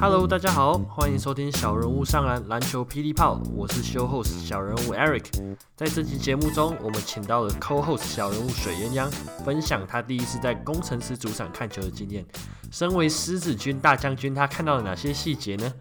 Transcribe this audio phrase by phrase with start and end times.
[0.00, 5.56] Hello，大家好，欢迎收听小人物上篮篮球霹雳炮，我是修 host 小人物 Eric。
[5.74, 9.10] 在这期节目中，我们请到了 Co-Host 小人物水鸳鸯，
[9.44, 12.24] 分享他第一次在工程师主场看球的经验。
[12.70, 15.72] 身为狮子军大将军，他看到了哪些细节呢？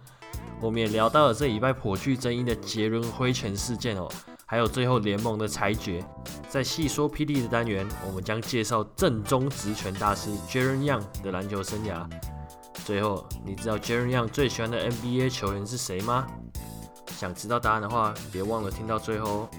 [0.61, 4.09] 我们也聊到了这礼拜颇具争议的杰伦挥拳事件哦，
[4.45, 6.03] 还有最后联盟的裁决。
[6.47, 12.07] 在细说霹雳的单元，我们将介绍正宗职拳大师 Jaren Young 的篮球生涯。
[12.85, 16.27] 最后，你知道 Jaren Young 最喜欢的 NBA 球员是谁吗？
[17.07, 19.49] 想知道答案的话，别忘了听到最后哦。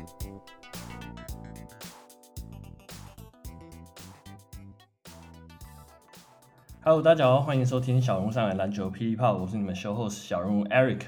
[6.82, 11.00] Hello，大家好，欢迎收听小龙上篮篮球霹雳炮，我是你们 Show Host 小人物 Eric。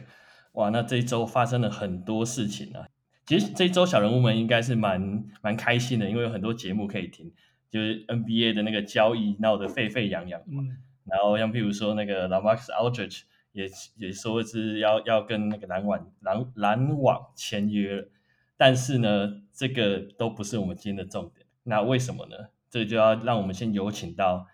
[0.52, 2.88] 哇，那这一周发生了很多事情啊。
[3.26, 7.32] 其实这一周小人物们应该是蛮蛮开心的，因为有很多节目可以听，
[7.68, 10.62] 就是 NBA 的那个交易闹得沸沸扬扬嘛。
[10.62, 10.76] 嗯
[11.08, 13.20] 然后像譬如说那个 LaMarcus Aldridge
[13.52, 18.08] 也也说是要要跟那个篮网篮篮网签约了，
[18.56, 21.46] 但是呢，这个都不是我们今天的重点。
[21.62, 22.48] 那为什么呢？
[22.68, 24.48] 这就要让我们先有请到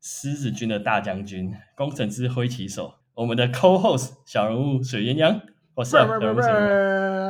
[0.00, 5.40] 狮子军的大将军，工程师挥旗手，我们的 Co-Host 小人物水鸳鸯。
[5.74, 6.40] 我是小人物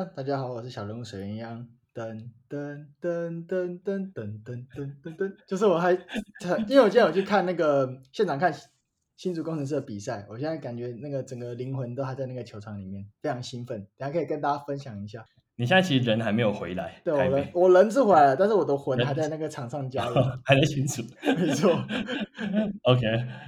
[0.04, 1.64] 大家好，我是小人物水鸳鸯。
[1.94, 8.52] 噔噔噔噔噔噔噔噔噔，就是我还，因为我今天有去看那个现场看
[9.16, 13.86] 新竹工程师的比赛，我现在感觉那个整个灵魂都还在那个球场里面，非常兴奋。
[13.96, 15.24] 等下可以跟大家分享一下。
[15.62, 21.70] 你现在其实人还没有回来，对，我人我人是回来了，但是我的魂还在那个场上加油，还在新竹，没错。
[22.82, 23.00] OK，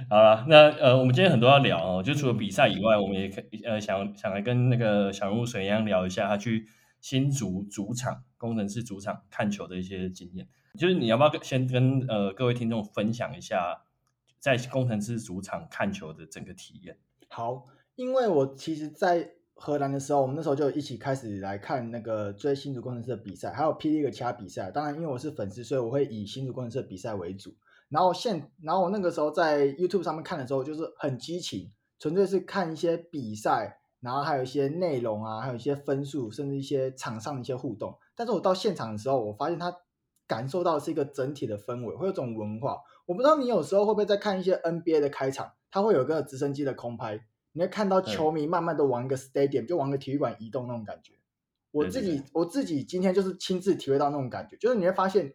[0.09, 6.65] 好了，那呃，我们今天很多要聊哦，就除了比赛以外，我们也可呃想想来跟那个小人物水一样聊一下他去。
[7.01, 10.47] 新竹主场，工程师主场看球的一些经验，
[10.79, 13.83] 就是你要不要先跟呃各位听众分享一下，
[14.39, 16.97] 在工程师主场看球的整个体验？
[17.29, 24.69] 好，因为我其实，在荷兰的时候，我们那时候就一起开始来看那个追新竹工程师的比赛，还有霹雳的其他比赛。
[24.69, 27.55] 当然，因为我是粉丝，所以我会以新竹工程师的比赛为主。
[27.89, 33.79] 然后现，然后我那个时候在 YouTube 上面看的时候，就是很激情，纯粹是看一些比赛。
[34.01, 37.97] 然后还有一些内容啊，还有一些分数，甚至一些场上的一些互动。
[38.15, 39.75] 但是我到现场的时候，我发现他
[40.27, 42.77] 感受到是一个整体的氛围，会有这种文化。
[43.07, 47.19] 我不知道你有时候会不会在看一些 NBA 的开场，他会有一个直升机的空拍，
[47.55, 51.13] 你会看到球迷慢慢的往一个 stadium，就往个体育馆移动那种感觉。
[51.71, 55.33] 我自己我自己今天就是亲自体会到那种感觉，就是你会发现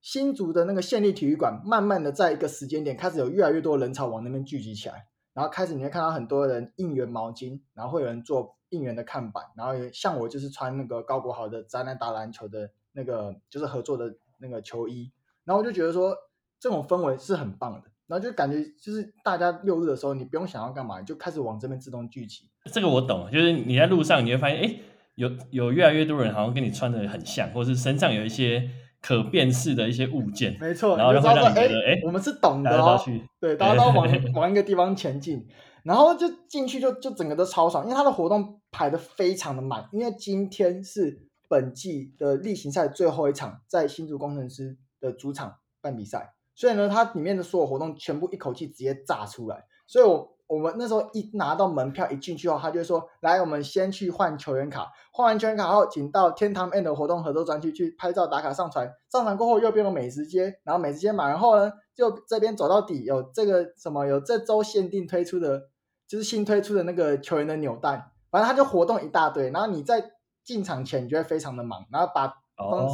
[0.00, 5.06] 新竹的那个县立体育馆，慢慢的在一个时间点开始有越来越多人潮往那边聚集起来。
[5.32, 15.12] 然后开始你会看到很多人应援毛巾，然后会有人做应援的看板，然后像我就是穿那个高国豪的宅男打篮球的那个就是合作的那个球衣，
[15.44, 16.16] 然后我就觉得说
[16.60, 22.48] 这种氛围是很棒的，然后就感觉就是大家六日的时候你不用想要干嘛，你就开始往这边自动聚集。
[22.72, 24.76] 这个我懂，就是你在路上你会发现，哎，
[25.14, 28.70] 有有越来越多人好像跟你穿的很像，或是身上有一些。
[29.06, 32.98] 可辨识的一些物件，没错，然后就会让你觉得，哎，我们是懂的哦，
[33.38, 35.46] 对，大家都往 往一个地方前进，
[35.82, 50.32] 然后就进去就就整个都超爽，因为它的活动排的非常的满，因为今天是本季的例行赛最后一场，在新竹工程师的主场办比赛，所以呢，它里面的所有活动全部一口气直接炸出来，所以我。
[50.46, 54.92] 我们那时候一拿到门票一进去后，他就说：“来，我们先去换球员卡。
[55.10, 58.86] 换完球员卡后，请到天堂 M 的活动合作专区去拍照打卡上传。
[59.10, 65.62] 上传过后，右边有美食街，然后美食街买完后呢，就这边走到底有这个什么，有这周限定推出的，
[66.06, 68.10] 就是新推出的那个球员的扭蛋。
[68.30, 69.50] 反正他就活动一大堆。
[69.50, 70.12] 然后你在
[70.44, 72.26] 进场前，你就会非常的忙，然后把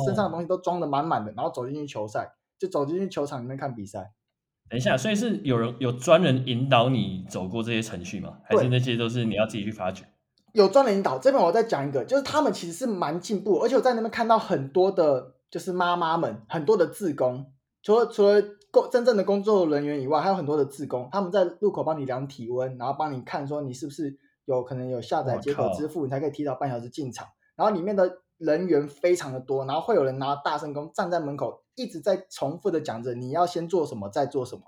[0.06, 4.12] 身上的东西都装得满满的，然后走进去球赛，就走进去球场里面看比赛。”
[4.70, 8.38] 等一下，所以是有人有专人引导你走过这些程序吗？
[8.44, 10.04] 还是那些都是你要自己去发掘？
[10.52, 11.18] 有专人引导。
[11.18, 17.46] 这边我再讲一个，就是他们其实是蛮进步，而且我在那边看到很多的，就是妈妈们，很多的志工，
[17.82, 18.40] 除了除了
[18.70, 27.26] 工真正的工作人员以外，还有很多的志工，他们在路口帮你量体温，然后帮你看说你是不是有可能有下载接口支付，你才可以提早半小时进场。
[27.56, 31.64] 然后里面的人员非常的多，然后会有人拿大声公站在门口。
[31.80, 34.62] 一直在重复的讲着你要先做什么，再做什么，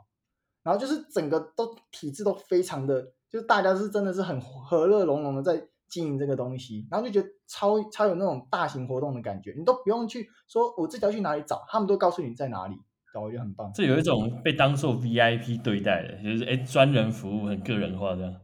[0.62, 12.76] 然后就是整个都体制都非常的，就是大家是真的是很和乐融融的在经营这个东西，然后就觉得超超有那种大型活动的感觉，你都不用去说我自己要去哪里找，他们都告诉你在哪里，
[13.14, 13.70] 我觉得很棒。
[13.74, 18.40] 这有一种被当做 VIP 对待的，就是哎专人服务，很个人化这样。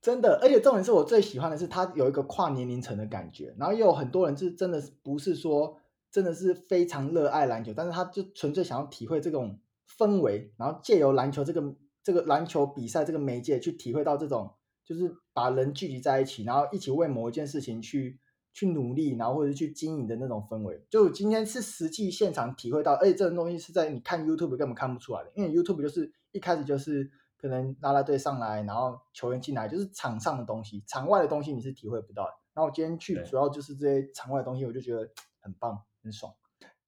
[0.00, 5.79] 真的，而且重点是我最喜欢的是它有一个跨年龄层的感觉，然后也有很多人是真的不是说。
[6.10, 9.60] 真的是非常热爱篮球，但是他就纯粹想要体会这种
[9.98, 14.54] 氛围，然后借由篮球这个这个篮球比赛这个媒介去体会到这种，
[14.84, 18.18] 就是把人聚集在一起，然后一起为某一件事情去
[18.52, 20.84] 去努力，然后或者去经营的那种氛围。
[20.90, 27.10] 就今天是实际现场体会到，而且这种东西是在你看 YouTube 根本看不出来的，因为 YouTube 就是一开始就是。
[27.40, 32.32] 可能拉拉队上来，然后球员进来，就是场上的东西，场外的东西你是体会不到的。
[32.52, 35.08] 然后我今天去，主要就是这些场外的东西，我就觉得
[35.40, 36.32] 很棒，很爽。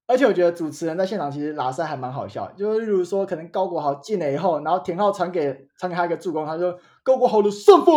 [0.06, 7.94] 而且我觉得主持人在现场其实拉赛还蛮好笑，就是例如说，可能高国豪进了以后，然后田浩传给传给他一个助攻，他说高国豪的三分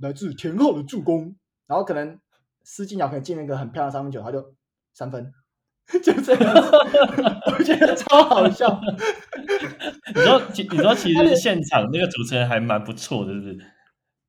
[0.00, 1.34] 来自田浩的助攻，
[1.66, 2.18] 然后可能
[2.64, 4.54] 施晋尧可能进了一个很漂亮的三分球，他就
[4.94, 5.32] 三分。
[6.02, 6.54] 就这样，
[7.58, 8.80] 我觉得超好笑。
[10.14, 13.58] 你说，你说，其实现场那个主持人还蛮不错的，是不是？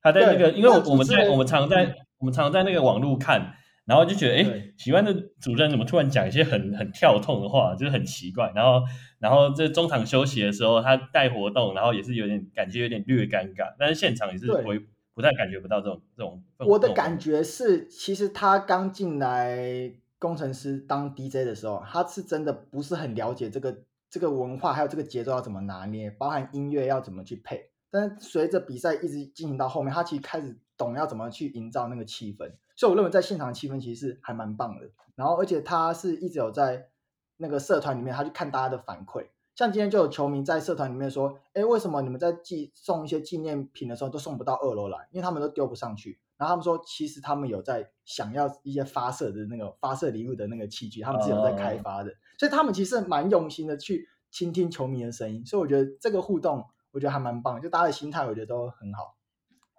[0.02, 3.54] 他在那个，因为我们在我们常在我们常在那个网络看，
[3.86, 8.52] 然后就觉得，哎，喜欢的主持人怎么突然讲一些很很跳痛的话，就是很奇怪。
[8.56, 8.82] 然后，
[9.20, 13.74] 然后这中场休息的时候，他带活动，然后也是有点感觉有点略尴尬。
[13.78, 14.80] 但是现场也是不会
[15.14, 16.44] 不太感觉不到这种这种。
[16.60, 19.94] 我的感觉是，其实他刚进来。
[20.18, 27.70] 工程师当 DJ 的时候，他是真的不是很了解这个这个文化，还有这个节奏要怎么拿捏，包含音乐要怎么去配。
[27.96, 32.52] 但随着比赛一直进行到后面，他其实开始懂要怎么去营造那个气氛。
[32.76, 34.90] 所以我认为在现场气氛其实是还蛮棒的。
[35.16, 36.90] 然后而且他是一直有在
[37.38, 39.28] 那个社团里面，他去看大家的反馈。
[39.56, 45.08] 像今天就有球迷在社团里面说：“哎，为什么你们在寄送一些纪念品的时候都送不到二楼来？
[45.12, 56.66] 因为他们都丢不上去。”然后他们说，其实他们有在想要一些发射的那个发射礼物的那个器具，他们是有在开发的，所以他们其实蛮用心的去倾听球迷的声音，所以我觉得这个互动，
[56.96, 59.18] 我觉得还蛮棒，就大家的心态，我觉得都很好。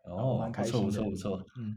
[0.05, 1.47] 哦，蛮开心的，不错不错不错。
[1.59, 1.75] 嗯，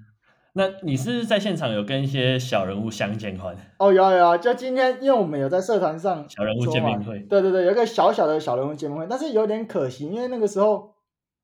[0.52, 3.56] 那你是是在现场有跟一些小人物相见欢？
[3.78, 10.94] 哦，有有，就今天，因为我们有在社团上小人物见面会，对对对，有一个小小的小人物见面会，但是有点可惜，因为那个时候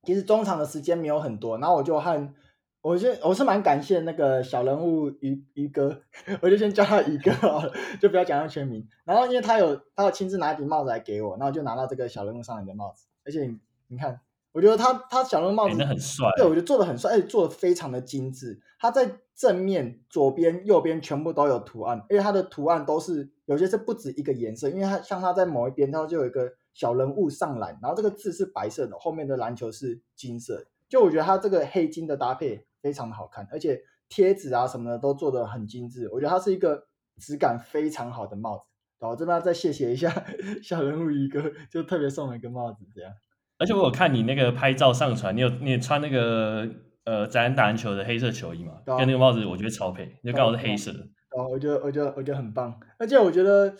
[0.04, 2.34] 其实中场的时间没有很多，然后我就和。
[2.82, 6.04] 我先，我是蛮感谢那个小人物于于哥，
[6.40, 8.88] 我就先叫他于哥好了，就不要讲他全名。
[9.06, 13.08] 然后因为他有，他有亲自拿一顶帽子来给我，然后就拿到这个小人物上来的帽子。
[13.26, 13.50] 而且
[13.88, 14.20] 你，看，
[14.52, 18.62] 我觉得他他小人物帽子很帅，对，我觉得做的很帅，而且做的非常的精致。
[18.80, 30.66] 他在正面、左边、右边全部都有图案，而且他的图案都是有些是不止一个颜色，因为他像他在某一边，他就有一个小人物上篮，然后这个字是白色的，后面的篮球是金色。
[30.88, 32.66] 就我觉得他这个黑金的搭配。
[32.86, 36.86] 非常的好看，而且贴纸啊什么的都做的很精致，我觉得它是一个
[37.18, 38.66] 质感非常好的帽子。
[39.00, 40.24] 然后这边要再谢谢一下
[40.62, 41.42] 小人物一哥，
[41.72, 43.12] 就特别送了一个帽子这样。
[43.58, 46.68] 而且我有看你那个拍照上传，你有你有穿那个
[47.06, 48.82] 呃宅男打篮球的黑色球衣嘛？
[48.86, 51.00] 跟那个帽子我觉得超配，就刚好是黑色的。
[51.32, 53.76] 哦，我觉得我觉得我觉得很棒，而且我觉得。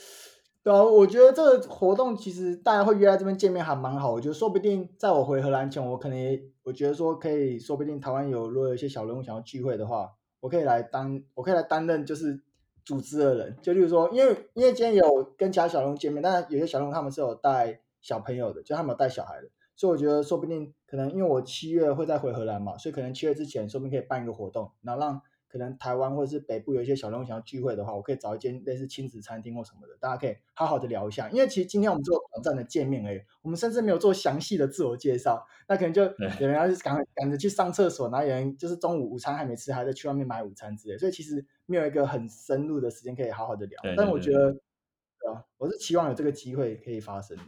[0.64, 4.12] 对啊，我觉得这个活动其实大家会约在这边见面还蛮好。
[4.12, 12.42] 我觉得说不定在我回荷兰前，我可能也我觉得说可以说不定台湾有如果有一些小人物想要聚会的话，我可以来当我可以来担任就是
[12.84, 13.56] 组织的人。
[13.62, 25.22] 就例如说，因为因为今天有跟其他小人物见面，但是有些小人物他们是有带小朋友的，就他们有带小孩的，所以我觉得说不定可能因为我七月会再回荷兰嘛，所以可能七月之前说不定可以办一个活动，然后让。
[25.48, 31.30] 可能台湾或者是北部有一些小人物想要聚会的话，我可以找一间类似亲子餐厅或什么的，大家可以好好的聊一下。
[31.30, 35.48] 因为其实今天我们做短暂的见面而已，我们甚至没有做详细的自我介绍。
[35.70, 40.98] 那可能就有人要赶赶着去上厕所，然后有人就是中午午餐还没吃，还在去外面买午餐之类。
[40.98, 43.80] 所以其实没有一个很深入的时间可以好好的聊。
[43.96, 47.44] 但我觉得，对啊，我是期望有这个机会可以发生的。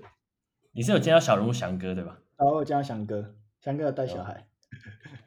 [0.77, 2.19] 你是有见到小人物翔哥对吧？
[2.38, 4.46] 然后我见到翔哥，翔哥有带小孩。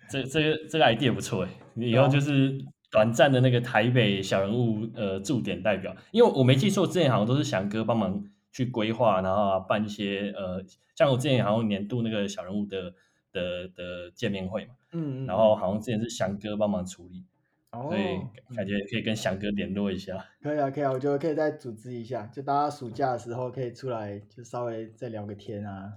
[0.08, 2.56] 这这个这个 idea 不错哎，以后就是
[2.88, 10.64] 短暂的那个台北小人物呃驻点代表，因为我没记错，之前好像都是翔哥帮忙去规划，然后、啊、办一些呃，
[10.94, 12.94] 像我之前好像年度那个小人物的
[13.32, 17.24] 的的见面会嘛，嗯，嗯，然后好像之前是翔哥帮忙处理，
[17.72, 25.92] 哦，所以感觉可以跟翔哥联络一下，可以啊，可以啊，我觉得可以再组织一下，就大家暑假的时候可以出来，就稍微再聊个天啊，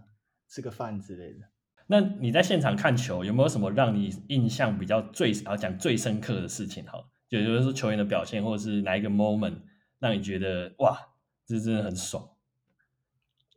[0.47, 1.39] 吃个饭之类的。
[1.87, 6.85] 那你在现场看球，有没有什么让你印象比较最啊讲最深刻的事情？
[6.85, 9.57] 好，就比如说球员的表现，或者是哪一个 moment
[9.99, 10.97] 让你觉得哇，
[11.45, 12.29] 这真的很爽。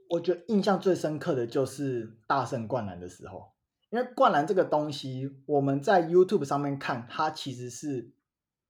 [0.08, 3.52] 我觉得印象最深刻的就是大胜灌篮的时候，
[3.96, 8.12] 因为灌篮这个东西，我们在 YouTube 上面看，它其实是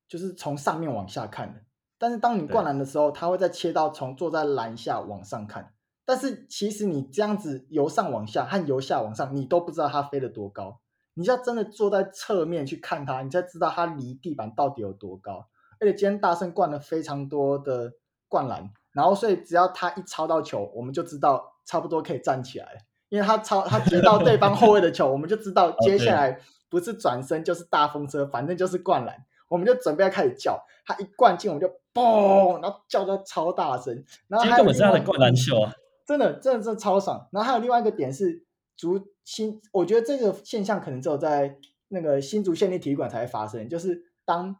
[0.06, 1.62] 就是从上面往下看的，
[1.98, 5.74] 但是当你灌篮的时候，它会再切到从坐在篮下往上看。
[6.04, 10.80] 但是其实你这样子由上往下和由下往上，你都不知道它飞得多高。
[11.14, 15.48] 你要真的坐在侧面去看它，你才知道它离地板到底有多高。
[15.80, 17.94] 而且今天大圣灌了非常多的
[18.28, 29.16] 灌篮，然后所以只要他一抄到球，我们就知道差不多可以站起来，因为他超他接到对方后卫的球， 我们就知道接下来不是转身就是大风车，反正就是灌篮，
[29.48, 35.72] 我们就准备要开始叫，他一灌进我们就嘣，然后叫的超大声，然后还有他的灌篮秀啊，
[36.06, 37.28] 真的真的是超爽。
[37.32, 38.42] 然后还有另外一个点是
[38.76, 41.56] 足新，我觉得这个现象可能只有在
[41.88, 44.56] 那个新竹县立体育馆才会发生，就是当。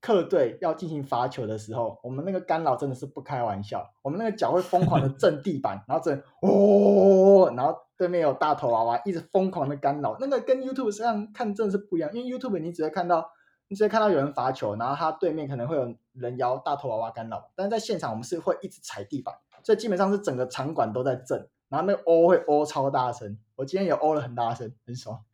[0.00, 13.28] 客队要进行罚球的时候，我们那个干扰真的是不开玩笑，我们那个脚会疯狂的震地板，然后震哦，然后对面有大头娃娃一直疯狂的干扰，那个跟 YouTube 上看真的是不一样，因为 YouTube 你只会看到，
[13.66, 25.24] 你只会看到有人罚球，然后他对面可能会有人摇大头娃娃干扰，但是在现场我们是会一直踩地板，所以基本上是整个场馆都在震，然后那个哦会哦超大声，我今天也哦了很大声，很爽。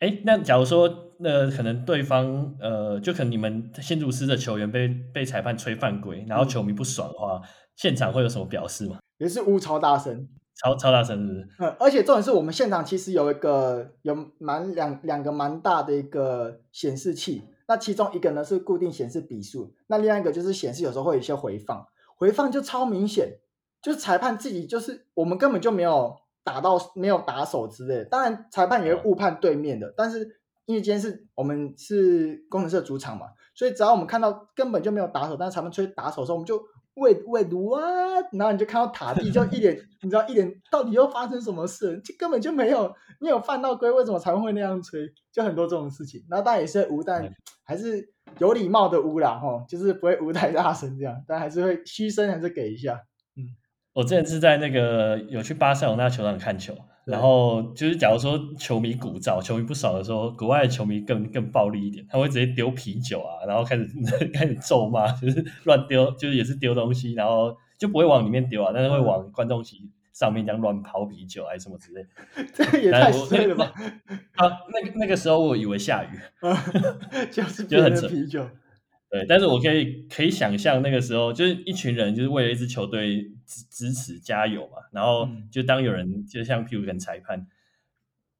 [0.00, 7.42] 哎，那假如说，那、呃、可能对方，呃，就可能你们新竹师的球员被被裁判吹犯规，然后球迷不爽的话，嗯、
[7.74, 8.98] 现场会有什么表示吗？
[9.18, 10.28] 也是呜超大声，
[10.62, 11.48] 超超大声，是不是？
[11.58, 21.84] 嗯，而且重点是我们现场其实有一个有蛮两两个蛮大的一个显示器，那其中一个呢是固定显示比数，那另外一个就是显示有时候会有一些回放，
[22.16, 23.38] 回放就超明显，
[23.82, 26.16] 就是裁判自己就是我们根本就没有。
[26.48, 30.20] 打到没有打手之类的，当然裁判也会误判对面的，嗯、但是
[30.64, 36.58] 因为今天是我们是工程师的主场嘛，所以只要我们看到根本就没有打手，但是裁判吹打手的时候，我们就
[36.94, 37.82] 喂喂读啊，
[38.32, 42.00] 然后你就看到塔蒂就一脸， 你知道一脸到底又发生什么事？
[42.00, 42.90] 就根本就没有
[43.20, 45.06] 没有犯到规，为什么裁判会那样吹？
[45.30, 47.30] 就很多这种事情，然后当然也是无，但
[47.64, 52.98] 还是有礼貌的无啦吼，就是不会无 太大声这样，但还是会嘘声还是给一下。
[53.94, 56.72] 我之前是在那个有去巴塞罗那球场看球，
[57.04, 63.88] 然后就是假如说球迷鼓噪，球迷不少的时候，国外的球迷更更暴力一点，他会直接丢啤酒啊，然后开始
[64.32, 72.06] 开始咒骂，就是乱丢，就是也是丢东西，然后就不会往里面丢啊，但是会往观众席上面这样乱抛啤酒还是什么之类。
[72.54, 73.72] 这个也太衰了吧！
[74.36, 76.08] 啊，那个那个时候我以为下雨，
[77.32, 78.46] 就是就很啤酒。
[79.10, 87.46] 对，但是我可以可以想象那个时候，就是一群人就是为了一支球队支支持加油嘛，然后就当有人就像譬如跟裁判，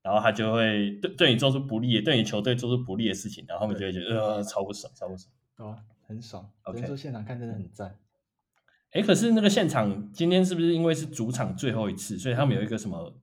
[0.02, 6.46] 然后他就会对对你做出不利，对你球队做出不利的事情，然后他们就会觉得呃超不爽，超不爽，啊，很爽。
[6.64, 7.96] OK，说现场看真的很赞。
[8.90, 13.14] 哎，可是那个现场今天是不是因为是主场最后一次，所以他们有一个什么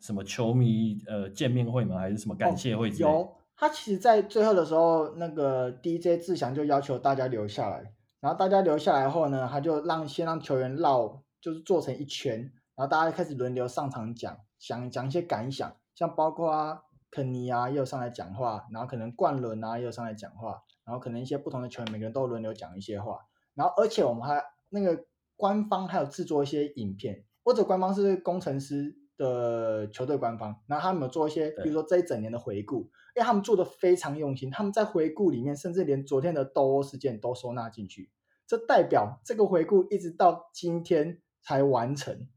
[0.00, 1.98] 什么球迷呃见面会吗？
[1.98, 3.04] 还是什么感谢会之类？
[3.06, 3.35] 哦，有。
[3.58, 12.40] 他其实，在最后的时候，那个 DJ 志祥就要求大家留下来，然后大家留下来后呢，他就让先让球员绕，就是做成一圈，
[12.74, 23.20] 然后大家开始轮流上场讲，讲讲一些感想，像包括啊肯尼啊也有上来讲话，然后可能冠伦啊也有上来讲话，然后可能一些不同的球员每个人都轮流讲一些话，
[23.54, 32.90] 然后而且我们还那个官方还有制作一些影片，或者官方是工程师的球队官方，然后他们有做一些，比如说这一整年的回顾。
[33.16, 38.10] 因为他们做的非常用心，他们在回顾里面，甚至连昨天的斗殴事件都收纳进去。
[38.46, 42.28] 这代表这个回顾一直到今天才完成，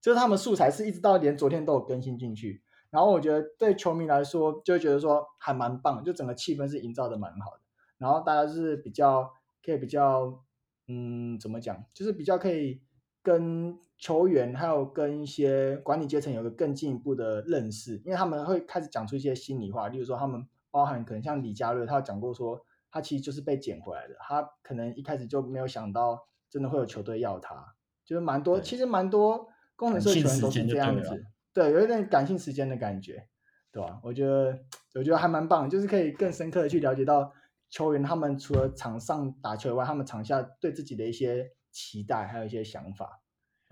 [0.00, 2.64] 就是他们素材是一直到连昨天都有更新进去。
[2.90, 7.60] 然后我觉得对球迷来说，就觉得说还蛮棒，就整个气氛是营造的蛮好的。
[7.98, 9.30] 然后大家是比较
[9.64, 10.42] 可以比较，
[10.88, 12.82] 嗯，怎么讲，就是比较可以。
[13.24, 33.28] 跟球员还有跟一些管理阶层有个更进一步的认识，因为他们会开始讲出一些心里话，例如说他们包含可能像李佳瑞，他有讲过说他其实就是被捡回来的，他可能一开始就没有想到真的会有球队要他，就是蛮多，其实蛮多工程社球员都是这样子，对，有一点感性时间的感觉，
[33.70, 34.00] 对吧？
[34.02, 34.58] 我觉得
[34.96, 37.32] 我觉得还蛮棒，就是可以更深刻的去了解到
[37.70, 41.52] 球员他们除了场上打球以外，他们场下对自己的一些。
[41.74, 43.22] 期待还有一些想法，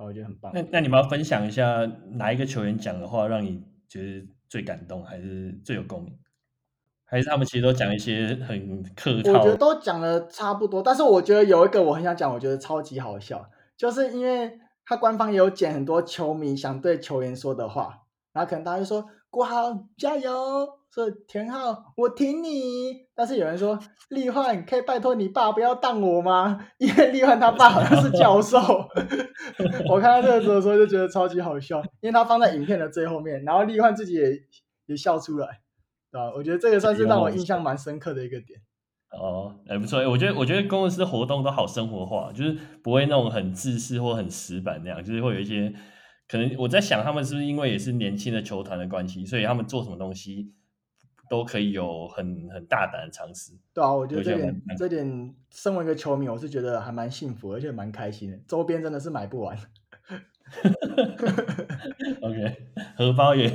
[0.04, 0.52] 我觉得很棒。
[0.54, 6.18] 那那你们要分享一下哪一个球员讲的话让你觉得最感动，还是最有共鸣？
[7.04, 9.32] 还是他们其实都讲一些很客套？
[9.32, 13.44] 我觉得都讲的差不多，但是我觉得有一个我很想讲，我觉得超级好笑，
[13.76, 18.02] 就是因为他官方也有剪很多球迷想对球员说的话，
[18.32, 20.68] 然后可能大家就说国豪加油。
[20.92, 23.06] 说田浩，我挺你。
[23.14, 26.66] 但是有人说，立焕可以拜托你爸不要当我吗？
[26.78, 28.58] 因为立焕他爸好像是教授。
[29.88, 34.32] 我看到这个时候就觉得超级好笑，因为他放在影片的最后面，然后立焕自己也
[34.86, 35.46] 也笑出来，
[36.10, 36.34] 啊？
[36.34, 38.58] 我觉得这个算是让我印象蛮深刻的一个点。
[39.12, 40.00] 哦，还不错。
[40.10, 45.72] 我觉得我觉得工程师活动都好生活化，就是不会那种很自私或很死板那样，就是会有一些
[46.30, 50.52] 可能我在想，他们是不是因为也是年轻的球团的关系，所以他们做什么东西。
[51.28, 53.52] 都可以有很很大胆的尝试。
[53.72, 58.36] 对啊，我觉得这点这点，身为一个球迷，我是觉得还蛮幸福，而且蛮开心的。
[58.48, 59.56] 周边真的是买不完。
[62.20, 62.56] OK，
[62.96, 63.48] 荷包也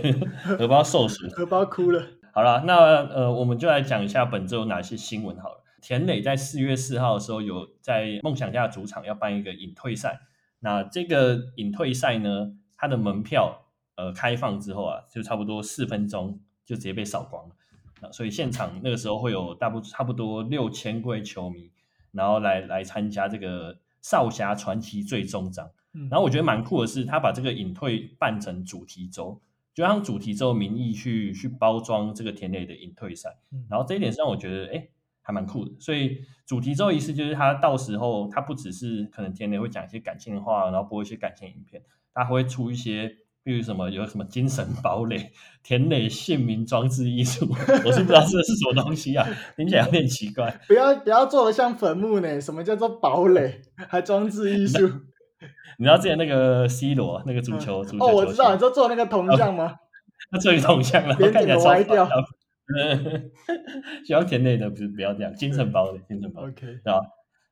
[0.57, 2.01] 荷包受损，荷包哭了。
[2.31, 2.77] 好了，那
[3.07, 5.61] 呃，我们就来讲一下本周有哪些新闻好了。
[5.81, 10.21] 田磊在四月四号的时候有在梦想家主场要办一个隐退赛，
[10.61, 12.53] 那这个隐退赛呢，
[12.85, 13.65] 它的门票
[13.95, 17.55] 呃开放之后啊，就差不多四分钟就直接被扫光了，
[18.01, 21.71] 啊，所以现场那个时候会有大不差不多六千位球迷，
[22.11, 25.67] 然后来来参加这个少侠传奇最终章。
[26.11, 29.41] 然后我觉得蛮酷的是，他把这个隐退办成主题周，
[29.73, 33.35] 就让主题周名义去去包装这个田磊的隐退赛。
[33.67, 34.87] 然后这一点是让我觉得哎。
[35.25, 41.81] 还蛮酷的，所以主题周仪式就是他到时候他不只是可能田垒会讲一些感性的话，然后播一些感性影片，
[42.13, 43.11] 他会出一些，
[43.43, 45.31] 比如什么有什么精神堡垒、
[45.63, 47.47] 田垒姓名装置艺术，
[47.83, 49.27] 我是不知道这是什么东西啊，
[49.57, 50.61] 听起来有点奇怪。
[50.67, 52.39] 不要不要做的像坟墓呢？
[52.39, 54.87] 什么叫做堡垒还装置艺术？
[55.77, 59.75] 你知道之前那个 C 罗那个足球、嗯、足球哦，我知道，你说做那个铜像吗？
[60.31, 62.07] 他做一铜像了，脸怎么歪掉？
[62.77, 63.31] 嗯，
[64.05, 66.99] 喜欢田垒的不是不要这样，精神堡垒，精神堡垒，OK，对吧？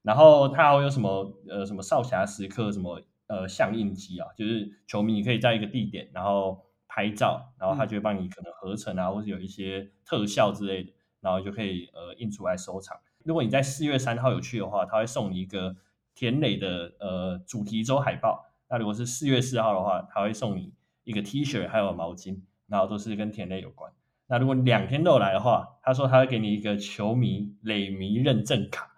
[0.01, 10.91] 然后他还会有什么呃什么少侠时刻什么呃相印机啊，就是球迷你可以在一个地点然后拍照，然后他就会帮你可能合成啊，嗯、或者有一些特效之类的，
[11.21, 12.97] 然后就可以呃印出来收藏。
[13.23, 15.75] 如果你在四月三号有去的话，他会送你一个
[16.15, 18.47] 田磊的呃主题周海报。
[18.69, 23.91] 那如果是四月四号的话，他会送你一个 T 恤还有毛巾，然后都是跟田磊有关。
[24.33, 28.89] 那如果两天都有来的话，他说他会给你一个球迷垒迷认证卡，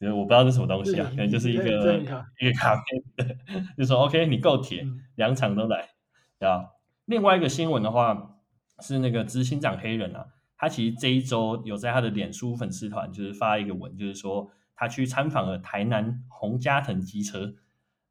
[0.00, 2.00] 就是我不知道是什么东西啊，可能就是一个
[2.40, 3.38] 一个卡片，
[3.78, 5.90] 就说 OK 你够铁，两、嗯、场都来，
[6.40, 6.70] 对吧？
[7.04, 8.40] 另外一个新闻的话
[8.80, 17.54] 是那个执行长黑人啊，他其实这一周有在他的脸书粉丝团就是发一个文，就是说他去参访了台南洪家腾机车，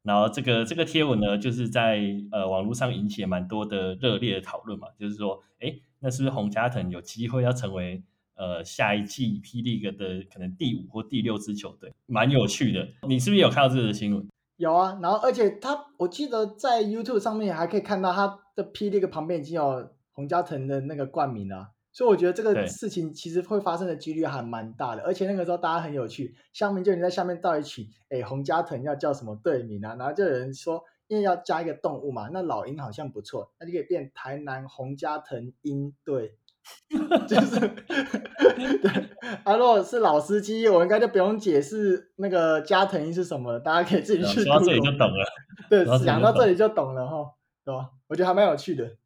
[0.06, 5.74] 然后这个这个贴文呢，就是在呃网络上引起了蛮多的热烈的讨论嘛，就是说哎。
[5.98, 11.90] 那是不是洪家腾有机会要成为呃下一季霹雳哥的可能第五或第六支球队？
[12.04, 12.86] 蛮有趣的。
[13.08, 14.28] 你是不是有看到这个新闻？
[14.58, 25.00] 有啊，然后而且他我记得在 YouTube 上面还可以看到他的霹雳哥旁边已经有洪家腾的那个冠名了，所以我觉得这个事情其实会发生的几率还蛮大的。
[25.02, 29.96] 而且那个时候大家很有趣，乡民就已经在下面到一起，哎，洪家腾要叫什么队名啊？
[29.98, 30.84] 然后就有人说。
[31.08, 36.34] 因为要加一个动物嘛，那老鹰好像不错，那就可以变台南洪家腾鹰队，
[37.28, 37.60] 就是
[38.82, 39.08] 对。
[39.44, 44.42] 啊，如果是老司机，我应该就不用解释那个加藤鹰是什么，大家可以自己去。
[44.42, 45.24] 说到这里就懂了。
[45.70, 47.30] 对，讲到这里就懂了哈，
[47.64, 47.90] 对吧？
[48.08, 48.96] 我觉得还蛮有趣的。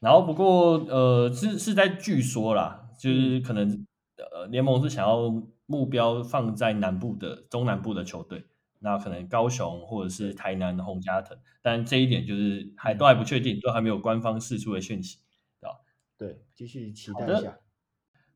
[0.00, 3.86] 然后不过呃，是是在据说啦，就是可能
[4.16, 5.30] 呃联盟是想要
[5.66, 8.46] 目标放在南部的中南部的球队。
[8.82, 15.18] 那可能高雄或者是台南的洪家腾，但这一点就是还都还不确定，都还没有官方释出的讯息，
[15.60, 15.76] 对吧？
[16.16, 17.58] 对，继续期待一下。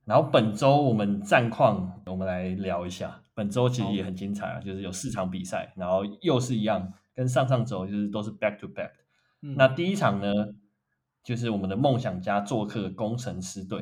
[0.05, 3.23] 然后本周我们战况，我们来聊一下。
[3.33, 8.91] 本周其实也很精彩啊，就是有四场比赛，然后又是一样，跟上上周就是都是 back to back。
[9.41, 9.55] 嗯。
[9.57, 10.29] 那第一场呢，
[11.25, 13.81] 就是我们的梦想家做客工程师队。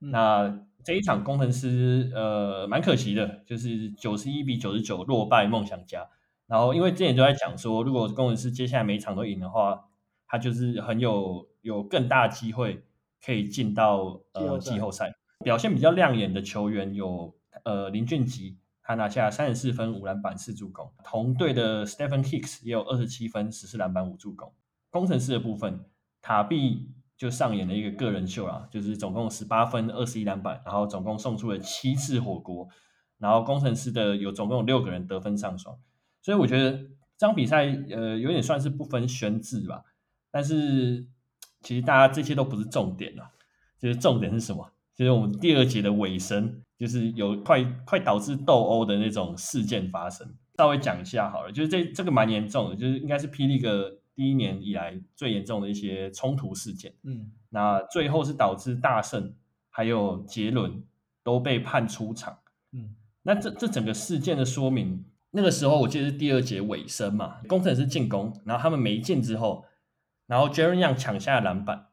[0.00, 0.10] 嗯。
[0.10, 6.08] 那这一场工程师呃蛮可惜的，就是九十一比九十九落败梦想家。
[6.46, 9.88] 然后因为之前都在讲说，如果工程师接下来每一场都赢的话，
[10.26, 12.84] 他就是很有有更大的机会
[13.24, 15.12] 可以进到呃季后赛。
[15.44, 20.92] 表现比较亮眼的球员有呃林俊杰，他拿下三十四分五篮板四助攻。
[21.04, 24.52] 同队的 Stephen Hicks 也有二十七分十四篮板五助攻。
[24.90, 25.84] 工程师的部分，
[26.22, 26.92] 塔比。
[27.20, 32.66] 就上演了一个个人秀啊，就是总共十八分、二十一篮板，然后总共送出了七次火锅，
[33.18, 35.78] 然后工程师的有总共有六个人得分上双，
[36.22, 36.78] 所以我觉得
[37.18, 39.84] 这场比赛呃有点算是不分轩制吧，
[40.30, 41.06] 但是
[41.60, 43.32] 其实大家这些都不是重点了，
[43.78, 44.72] 就是重点是什么？
[44.96, 59.34] 就是我们第二节的尾声，就是有快快导致斗殴的那种事件发生，稍微讲一下好了，就是这这个蛮严重的，就是应该是霹雳哥第一年以来最严重的一些冲突事件，嗯，那最后是导致大圣
[59.70, 60.82] 还有杰伦
[61.22, 62.38] 都被判出场，
[62.72, 69.64] 嗯，那这这整个事件的说明，那个时候我记得是第二节尾声嘛，工程师进攻，然后他们没进之后，
[70.26, 71.86] 然后 Jaren Young 抢下篮板，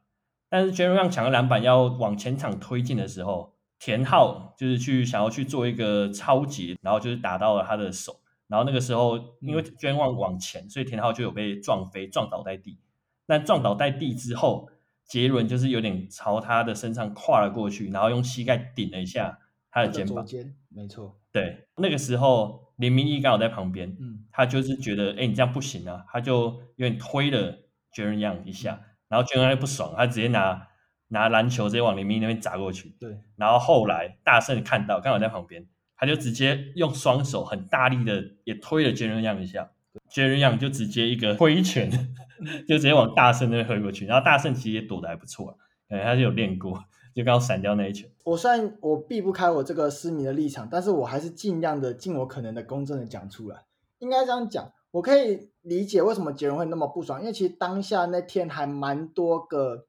[0.48, 8.20] 但是 Jaren Young 抢了篮板要往前场推进的时候，田浩就是去想要去做一个超截，然后就是打到了他的手。
[8.48, 12.80] 然后那个时候，因为 Young 往前，所以田浩就有被撞飞，撞倒在地。
[13.26, 14.70] 但撞倒在地之后，
[15.04, 19.38] 杰伦就是有点朝他的身上跨了过去，然后用膝盖顶了一下
[19.70, 20.24] 他的肩膀。
[20.24, 21.20] 肩，没错。
[21.30, 27.58] 对，那个时候林明义刚好在旁边，嗯，他就是觉得，哎，你这样不行啊，他就有点推了
[27.94, 30.68] Jeremy Young 一下，然后 Jeremy Young 不爽，他直接拿
[31.08, 32.96] 拿篮球直接往林明义那边砸过去。
[32.98, 35.66] 对，然后后来大圣看到，刚好在旁边，
[35.98, 39.72] 他就直接用双手很大力的也推了 Jeremy Young 一下。
[40.10, 41.90] Jeremy Young 就直接一个挥拳，
[42.68, 45.58] 就直接往大圣那边挥过去，然后大圣其实也躲得还不错，
[45.88, 46.84] 感觉他是有练过，
[47.14, 48.08] 就刚好闪掉那一拳。
[48.24, 53.64] 我虽然我避不开我这个私密的立场，但是我还是尽量的尽我可能的公正的讲出来。
[53.98, 59.86] 应该这样讲，我可以理解为什么杰伦会那么不爽，因为其实当下那天还蛮多个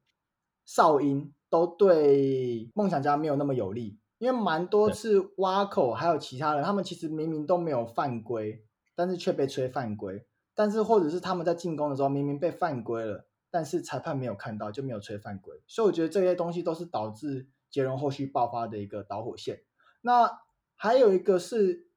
[0.65, 8.63] 哨音都对梦想家没有那么有利，因为蛮多次挖口还有其他人，他们其实明明都没有犯规。
[8.95, 19.62] 但是却被吹犯规，但是或者是他们在进攻的时候明明被犯规了，但是裁判没有看到就没有吹犯规，所以我觉得这些东西都是导致杰伦后续爆发的一个导火线。
[20.01, 20.41] 那
[20.75, 21.88] 还有一个是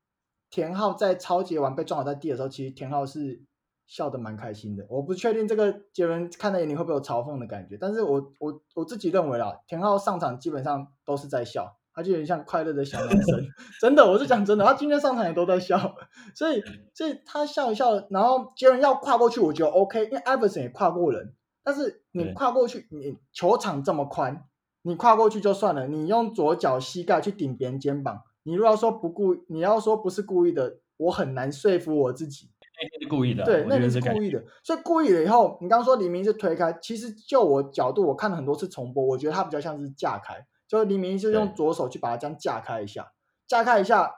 [0.49, 3.43] 田浩在超级完被撞倒在地的时候，其实田浩是
[3.85, 4.87] 笑得蛮开心的。
[4.89, 11.81] 我不确定这个杰伦看在眼里会不会有嘲讽的感觉，但是我我我自己认为啦，田浩上场基本上都是在笑。
[11.95, 13.47] 他就有点像快乐的小男生，
[13.81, 14.65] 真的，我是讲真的。
[14.65, 15.95] 他今天上场也都在笑，
[16.35, 16.63] 所以，
[16.95, 21.35] 所以他笑一笑，然后杰伦要跨过去，我觉得 OK，因为艾弗森也跨过人。
[21.65, 24.45] 但是你跨过去，你球场这么宽，
[24.83, 32.49] 你跨过去就算了，你用左脚膝盖去顶别人肩膀，你如果要说不故意，你要说不是故意的，我很难说服我自己。
[32.75, 34.43] 那是故意的，对，那你是故意的。
[34.65, 40.45] 所以故意了以后，你刚刚说黎明是推开，其实就我角度，我看了很多次重播，我觉得他比较像是架开。
[40.73, 43.13] 就是黎明是用左手去把它这样架开一下，
[43.47, 44.11] 架开一下，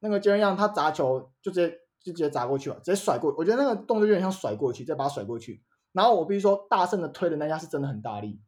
[0.00, 3.32] 那个杰伦让他砸球就直接就直接砸过去了，直接甩过。
[3.38, 5.62] 我觉得那个动作有点像甩过去，再把它甩过去。
[5.92, 8.40] 然后我必须说，大圣的推的那下是真的很大力，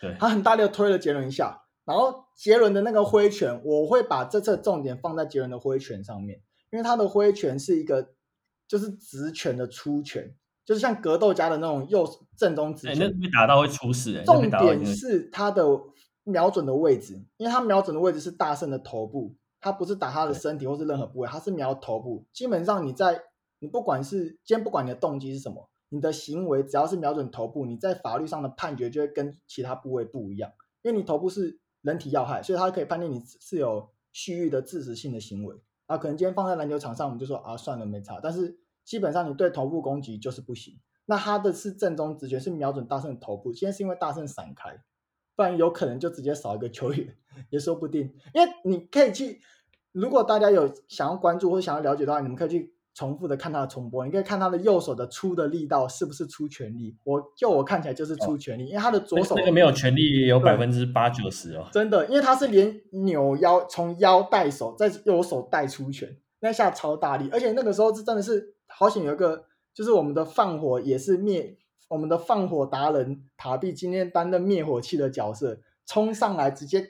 [0.00, 1.64] 对，他很大力的推了杰伦一下。
[1.84, 6.40] 然后杰伦的那个挥拳，我会把这次的重点放在杰伦的挥拳上面，
[6.72, 8.14] 因为他的挥拳是一个
[8.66, 14.24] 就是直拳的出拳，就是像格斗家的那种右正中直拳，欸、那被打到会出事、欸。
[14.24, 15.62] 重点是他的。
[16.24, 22.24] 瞄准的位置，因为他瞄准的位置是大圣的头部，他不是打他的身体或是任何部位，他是瞄头部。
[22.32, 23.22] 基本上你在
[23.60, 30.50] 你不管是今天不管你的动机是什么，你的行为只要是瞄准头部，你在法律上的判决就会跟其他部位不一样，
[30.82, 35.56] 因为你头部是人体要害，所以他可以判定你是有蓄意的致死性的行为。
[35.86, 40.80] 啊，可能今天放在篮球场上，我们就说啊算了没差，但是基本上你对头部攻击就是不行。
[41.04, 44.82] 那他的是正中直觉，是瞄准大圣的头部，今天是因为大圣闪开。
[45.36, 47.16] 不然有可能就直接少一个球员，
[47.50, 48.12] 也说不定。
[48.32, 49.40] 因为你可以去，
[49.92, 54.04] 如果大家有想要关注或想要了解的话，你们可以去重复的看他的重播。
[54.04, 56.96] 你可以看他的右手的出的力道是不是出全力。
[57.02, 61.66] 我就我看起来就是出全力，哦、因为他的左手那个没有全力也有百分之八九十哦。
[61.72, 71.58] 真的，因为他是连扭腰从腰带手，再右手带出拳，那下超大力，而且那个时候是真的是好险有一个，就是我们的放火也是灭。
[71.88, 76.80] 我们的放火达人塔比今天担任灭火器的角色，冲上来直接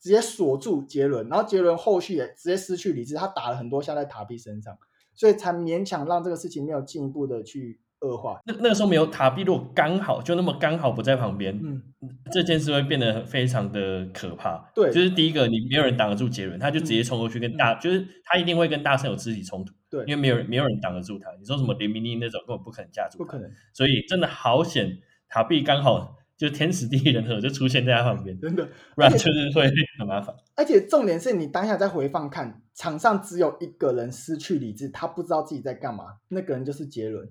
[0.00, 4.76] 直接锁住杰伦，然后杰伦后续也直接失去理智，他打了很多下在塔比身上，
[5.14, 8.40] 所以才勉强让这个事情没有进一步的去恶化。
[8.46, 11.82] 那那个时候没有塔比，如果刚好就那么刚好不在旁边，嗯，
[12.32, 14.70] 这件事会变得非常的可怕。
[14.74, 19.74] 对，就是第一个，你没有人挡得住杰伦，他就直接冲过去跟大，嗯、就是他一定会跟大圣有肢体冲突。
[19.90, 21.28] 对，因为没有人没有人挡得住他。
[21.38, 23.50] 你说什么连明尼那种根本不可能架住，不可能。
[23.74, 24.98] 所以真的好险，
[25.28, 30.34] 塔比刚好就天时地利人和就出现在他旁边，真的，不然就是会 很麻烦。
[30.54, 37.28] 而且重点是你当下在回放看，场上只有一个人失去理智，他不知道自己在干嘛，那个人就是杰伦。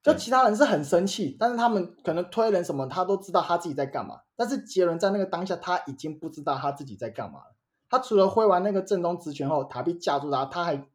[0.00, 4.20] 就其他人是很生气，但是他们可能推人什么，他都知道他自己在干嘛。
[4.36, 7.56] 但是杰伦在那个当下，他已经不知道他自己在干嘛了。
[7.90, 10.86] 他除了挥完那个正中直拳后，塔比架住他，他还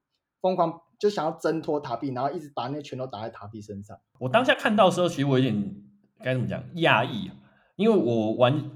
[0.43, 0.82] 疯狂。
[0.99, 3.97] 就想要挣脱塔比，然后一直把那拳头打在塔比身上。
[4.19, 5.75] 我当下看到的时候，其实我有点
[6.21, 7.29] 该怎么讲，讶异，
[7.75, 8.71] 因为我完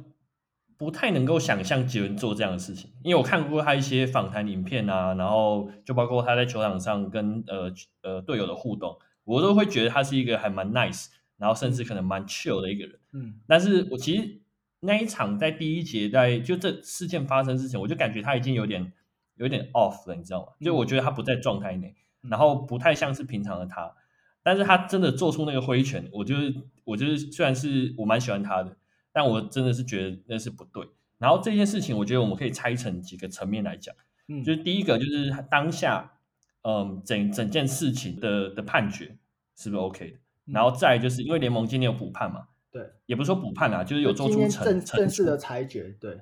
[0.75, 2.91] 不太能够想象杰伦做这样的事情。
[3.01, 12.99] 因为我看过他一些访谈影片啊，然后就包括他在球场上跟呃呃队友的互动，我都会觉得他是一个还蛮 nice，然后甚至可能蛮 chill 的一个人。
[13.13, 14.41] 嗯，但是我其实
[14.81, 18.91] 那一场在第一节在就这事件发生之前，我就感觉他已经有点
[19.37, 20.53] 有点 off 了，你知道吗？
[20.61, 21.95] 就我觉得他不在状态内。
[22.29, 23.95] 然后不太像是平常的他，
[24.43, 28.75] 但是他真的做出那个挥拳，我就是我就是虽然是我蛮喜欢他的，
[29.13, 30.85] 但我真的是觉得那是不对。
[31.19, 33.95] 然后这件事情，我觉得我们可以拆成几个层面来讲，
[34.27, 36.19] 嗯，就是第一个就是当下，
[36.63, 39.17] 嗯，整整件事情的的判决
[39.55, 40.17] 是不是 OK 的？
[40.51, 46.19] 然后再就是因为联盟今天有补判嘛，对，也不是说补判啊，就是有做出正正式的裁决，对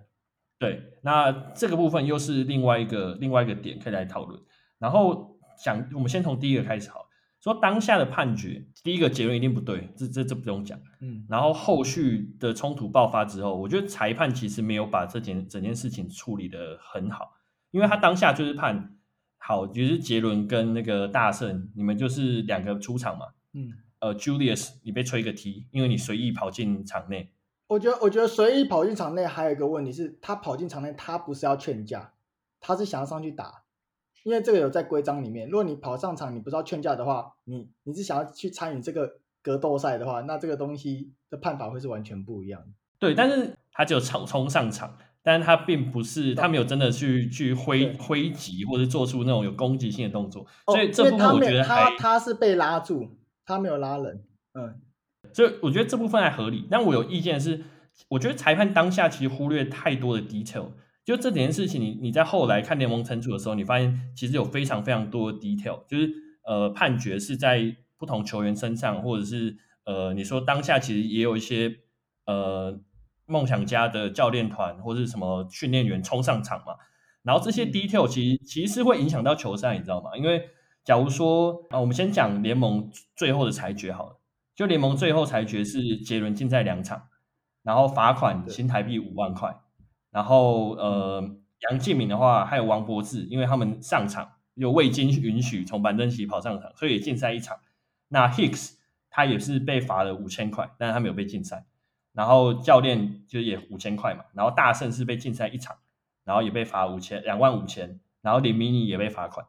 [0.59, 0.93] 对。
[1.03, 4.41] 那这个部分又是另外一个另外一个点可以来讨论。
[4.79, 7.07] 然后讲我们先从第一个开始好，
[7.41, 10.79] 说当下的判决，第一个结论一定不对，这这这不用讲。
[10.99, 17.33] 嗯，然后后续的冲突爆发之后，我觉得裁判其实没有把这件整件事情处理的很好，
[17.71, 18.97] 因为他当下就是判
[19.37, 23.25] 好，就是杰伦跟那个大圣，你们就是两个出场嘛。
[23.53, 27.29] 嗯，呃，Julius，你被吹个 T，因为你随意跑进场内。
[27.67, 32.13] 我觉得，我觉得随意跑进场内还有一个问题是，他跑进场内，他不是要劝架，
[32.59, 33.63] 他是想要上去打。
[34.23, 42.67] 因为这个有在规章里面，如果你跑上场，你不是要劝架的话，你你是想要去参与这个格斗赛的话，那这个东西的判法会是完全不一样的。
[42.97, 53.07] 对，但是他只有冲冲上场，但是他并不是他没有真的去去挥挥击或者做出那种有攻击性的动作，哦、所以这部分我觉得他他是被拉住，
[53.45, 54.23] 他没有拉人，
[54.55, 54.81] 嗯，
[55.35, 56.65] 所以我觉得这部分还合理。
[56.71, 57.65] 但我有意见是，
[58.07, 60.67] 我觉得裁判当下其实忽略太多的 detail。
[61.03, 66.09] 就这件事情，你你在后来看联盟惩处的时候，你发现其实有非常非常多的 detail，就是
[66.45, 71.69] 呃判决是在不同球员身上，或者是呃你说当下其实也有一些
[72.25, 72.79] 呃
[73.25, 76.73] 梦想家的教练团或者是什么训练员冲上场嘛，
[77.23, 80.15] 然后这些 detail 其实其实是会影响到球赛，你知道吗？
[80.17, 80.41] 因为
[80.83, 84.19] 假如说啊，我们先讲联盟最后的裁决好了，
[84.55, 87.09] 就联盟最后裁决是杰伦禁赛两场，
[87.61, 89.59] 然后罚款新台币五万块。
[90.11, 91.21] 然后，呃，
[91.69, 97.57] 杨敬敏的话，还有王柏志，因为他们上场又未经允许从板凳席跑上场，所以也禁赛一场。
[98.07, 98.75] 那 Hicks
[99.09, 101.65] 他也是被罚了五千块，但是他没有被禁赛。
[102.13, 104.23] 然后教练就也五千块嘛。
[104.33, 105.75] 然后大圣是被禁赛一场，
[106.23, 107.99] 然后也被罚五千两万五千。
[108.21, 109.45] 然后林明尼也被罚款。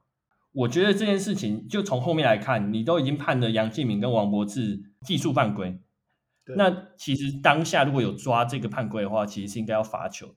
[0.57, 5.79] 我觉得这件事情就从后面来看，你都已经判了杨敬敏跟王柏智技术犯规，
[6.57, 10.35] 那其实当下如果有抓这个判规的话，其实是应该要罚球。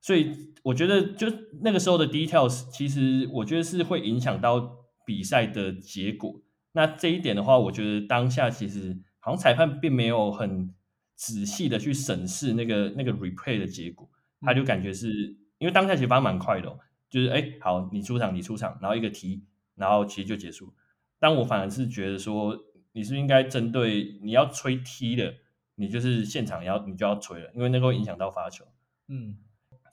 [0.00, 1.26] 所以我觉得，就
[1.60, 6.40] 那个时候的 details，其实我觉得是会影响到比赛的结果。
[6.72, 10.72] 那这一点的话，我觉得当下其实好像裁判并没有很
[11.14, 14.08] 仔细的去审视那个那个 replay 的结果，
[14.40, 16.78] 他就感觉是因为当下其实发蛮快的，
[17.10, 19.44] 就是哎，好，你出场，你出场，然后一个踢，
[19.74, 20.74] 然后其实就结束。
[21.18, 22.56] 但我反而是觉得说，
[22.92, 25.34] 你是不是应该针对你要吹踢的，
[25.76, 28.64] 你就是现场要你就要吹了，因为那个会影响到发球。
[29.08, 29.36] 嗯。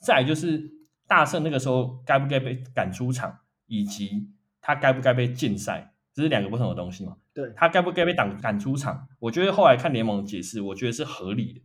[0.01, 0.71] 再来就是
[1.08, 4.30] 大圣那个时候该不该被赶出场，以及
[4.62, 7.17] 他该不该被禁赛，这是两个不同的东西嘛？
[7.34, 9.08] 对，他该不该被挡赶出场？
[9.17, 11.62] 我觉得后来看联盟解释，我觉得是合理的，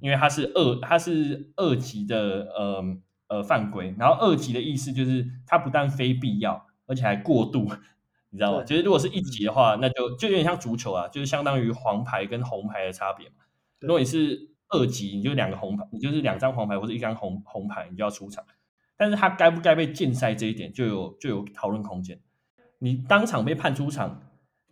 [0.00, 2.82] 因为他是二，他是二级的呃
[3.32, 7.66] 呃犯规，然后二级的意思就是它不但非必要，而且还过度，
[8.28, 8.64] 你知道吗？
[8.64, 13.36] 其实如果是一级的话，那就就有点像足球啊，就是相当于黄牌跟红牌的差别嘛。
[13.80, 18.44] 如果你是二级你就两个红牌，你就是两张黄牌或者一张红红牌，你就要出场。
[18.98, 22.20] 但是他该不该被禁赛这一点就有就有讨论空间。
[22.80, 24.20] 你当场被判出场，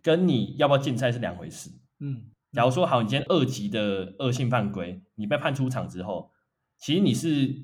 [0.03, 1.71] 跟你要不要禁赛是两回事。
[1.99, 6.31] 嗯，假如说好，你今天二级的恶性犯规，你被判出场之后，
[6.77, 7.63] 其实你是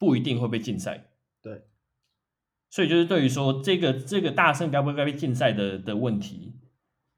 [0.00, 1.04] 不一定会被禁赛。
[1.40, 1.62] 对，
[2.68, 6.56] 所以就是对于说这个这个大圣该不该被禁赛的的问题，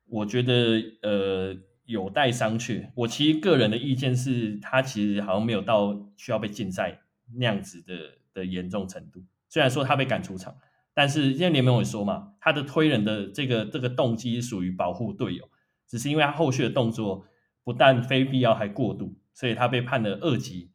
[0.04, 1.56] 我觉得呃。
[1.84, 2.90] 有待商榷。
[2.94, 7.00] 我其实个人的意见是，他其实好像没有到需要被禁赛
[7.34, 7.94] 那样子的
[8.32, 9.20] 的严重程度。
[9.48, 10.56] 虽然说他被赶出场，
[10.94, 15.50] 但是现在联盟也说嘛，他的推人的这个这个动机属于保护队友，
[15.88, 17.26] 只是因为他后续的动作
[17.64, 20.70] 不但非必要还过度，所以他被判了二级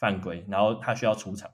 [0.00, 1.48] 犯规，然后他需要出场。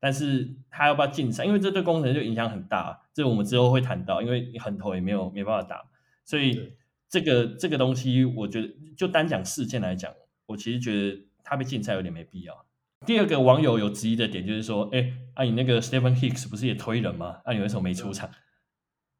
[0.00, 1.44] 但是他要不要禁赛？
[1.44, 5.84] 因为这对工程就影响很大，这我们之后会谈到，因为很头也没有没办法打，
[6.24, 6.72] 所以。
[7.12, 10.14] 这个这个东西，我觉得就单讲事件来讲，
[10.46, 12.66] 我其实觉得他被禁赛有点没必要。
[13.04, 17.40] 第二个网友有质疑的点就是说，哎，啊你那个 Stephen Hicks 不是也推人吗？
[17.44, 18.30] 啊你为什么没出场？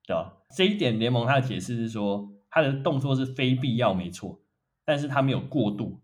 [0.06, 0.36] 对吧？
[0.56, 4.40] 这一点联盟他的解释是说，他的动作是非必要没错，
[4.84, 6.00] 但是他没有过度，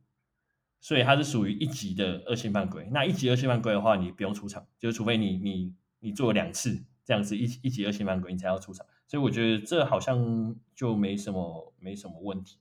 [0.80, 2.88] 所以他是属于一级的恶性犯规。
[2.92, 8.86] 那一级恶性犯规的话，你不用出场，就是除非你你你做了两次这样子一一级恶性犯规，你才要出场。
[9.08, 12.58] 所以我觉得这好像就没什么没什么问题，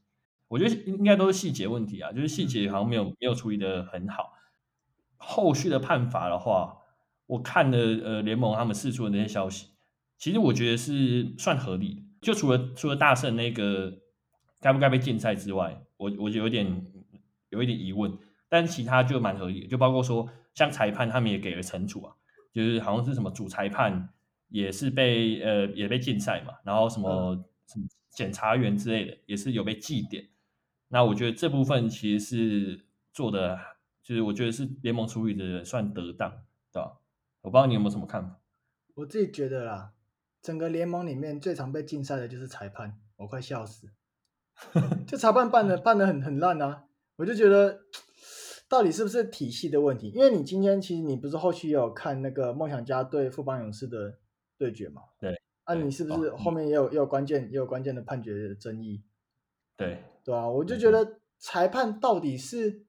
[0.47, 4.34] 我觉得应该都是细节问题啊，就是细节好像没有没有处理的很好。
[5.17, 6.78] 后续的判罚的话，
[7.25, 9.69] 我看了呃联盟他们释出的那些消息，
[10.19, 12.01] 其实我觉得是算合理的。
[12.21, 13.99] 就除了除了大圣那个
[14.60, 16.86] 该不该被禁赛之外，我我就有点
[17.56, 18.15] 有一点疑问，
[18.48, 22.15] 但其他就蛮合理的，就包括说像裁判他们也给了惩处啊，
[22.54, 24.10] 就是好像是什么主裁判。
[24.48, 27.36] 也是被呃也被禁赛嘛，然后什么
[27.68, 30.30] 什么检察员之类的也是有被记点，
[30.89, 33.60] 那我觉得这部分其实是做的，
[34.04, 36.30] 就是我觉得是联盟处理的算得当，
[36.72, 37.00] 对吧？
[37.41, 38.39] 我不知道你有没有什么看法？
[38.94, 39.94] 我自己觉得啦，
[40.44, 43.89] 整个联盟里面最常被禁赛的就是裁判，我快笑死。
[45.08, 46.84] 就裁判办的办的很很烂啊，
[47.17, 47.82] 我就觉得
[48.67, 50.10] 到底是不是体系的问题？
[50.10, 54.17] 因为你今天其实你不是后续也有看那个梦想家对富邦勇士的
[54.58, 55.01] 对决嘛？
[55.19, 55.39] 对。
[55.63, 59.01] 啊，你是不是后面也有也有关键也有关键的判决的争议？
[59.78, 60.04] 对。
[60.23, 62.84] 对啊，我就觉得裁判到底是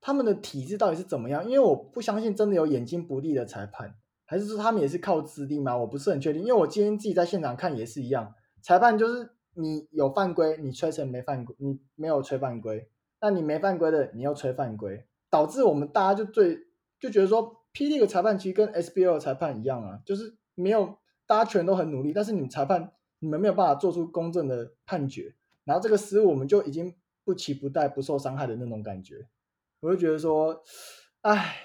[0.00, 1.44] 他们的体制到底是怎么样？
[1.44, 3.94] 因为我不相信真的有眼睛不利的裁判，
[4.26, 5.76] 还是说他们也是靠资历吗？
[5.76, 6.42] 我不是很确定。
[6.42, 9.30] 因为我今天自己在现场看也是一样，裁判就是。
[9.54, 12.88] 你有犯规，你吹成没犯规，你没有吹犯规，
[13.22, 16.58] 那你没犯规的，你又吹犯规，导致我们大家就最
[17.00, 17.88] 就觉得说，P.
[17.88, 29.26] LEAGUE 裁判其实跟 SBL 裁判一样啊，就是没有大家全都很努力，但是你们裁判你们没有办法做出公正的判决，然后这个失误我们就已经不期不待、不受伤害的那种感觉，
[29.80, 30.62] 我就觉得说，
[31.22, 31.56] 唉。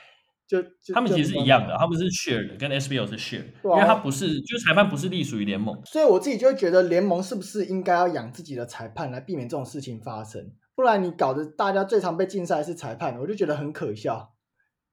[0.48, 10.54] 就，就他们其实是一样的，他们是 share 的，跟 SBL 是 share，因为他不是，就是裁判不是隶属于联盟，所以我自己就会觉得联盟是不是应该要养自己的裁判来避免这种事情发生？
[10.78, 14.36] 不然你搞得大家最常被禁赛是裁判，我就觉得很可笑。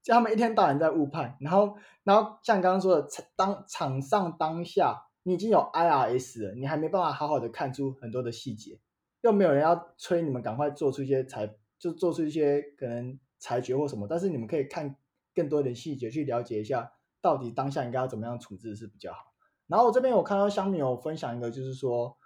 [0.03, 8.81] 就他们一天到晚在误判，然后，然后像刚刚说的，当场上当下你已经有 IRS 了，你还没办法好好的看出很多的细节，
[9.21, 14.97] 又没有人要催你们赶快做出一些裁，就做出一些可能裁决或什么，但是你们可以看。
[15.37, 19.35] 更多的细节去了解一下，到底当下应该要怎么样处置是比较好。
[19.67, 22.17] 然后我这边我看到香米有分享一个，就是说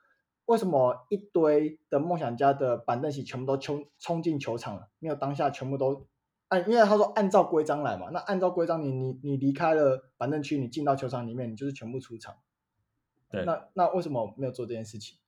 [0.48, 6.06] 为什么一堆的梦想家的板凳席全部都冲冲进球场了，没有当下全部都
[6.48, 12.36] 按，因为他说按照规章来嘛，那按照规章你你你离开了板凳区，你进到球场里面，你就是全部出场。
[13.30, 15.18] 对，那那为什么没有做这件事情？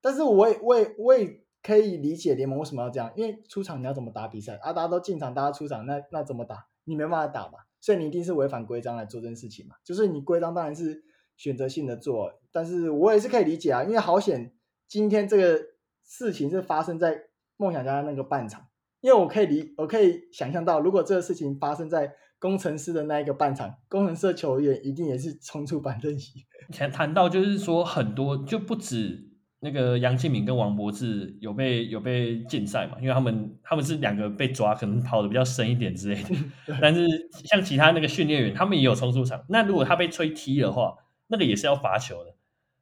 [0.00, 4.72] 但是我也我也我也可以理解联盟为什么要这样，因为出场你要怎么打比赛啊？
[4.72, 6.68] 大家都进场，大家出场，那那怎么打？
[6.84, 9.74] 你没办法打嘛，所以你一定是违反规章来做这件事情嘛。
[9.82, 11.02] 就是你规章当然是
[11.36, 14.52] 选择性的做，但是我也是可以理解啊，因为好险
[14.86, 15.60] 今天这个
[16.04, 17.18] 事情是发生在
[17.56, 18.66] 梦想家的那个半场，
[19.00, 26.44] 因为我可以理，我可以想象到，如果这个事情发生在工程师的那一个半场，工程师的球员一定也是冲出板凳席。
[26.72, 29.30] 前 谈到就是说很多就不止。
[29.60, 32.98] 那个杨敬敏跟王柏志有被有被禁赛嘛？
[33.00, 36.28] 因为他们他们是两个被抓，可能跑的比较深一点之类的。
[36.82, 37.06] 但是
[37.46, 39.42] 像其他那个训练员，他们也有冲出场。
[39.48, 40.94] 那如果他被吹踢的话，
[41.34, 42.34] 那个也是要罚球的。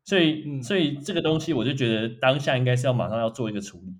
[0.05, 3.95] 所以、嗯、所以这个东西，我就觉得当下应该是要马上要做一个处理，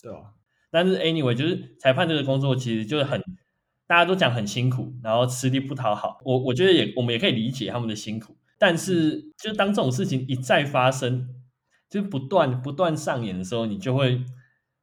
[0.00, 0.34] 对吧？
[0.70, 3.22] 但是 anyway，就是裁判这个工作其实就是很
[3.86, 6.20] 大家都讲很辛苦，然后吃力不讨好。
[6.24, 11.32] 我我觉得也我们也可以理解他们的辛苦，但是就当这种事情一再发生。
[11.88, 14.20] 就不断不断上演的时候，你就会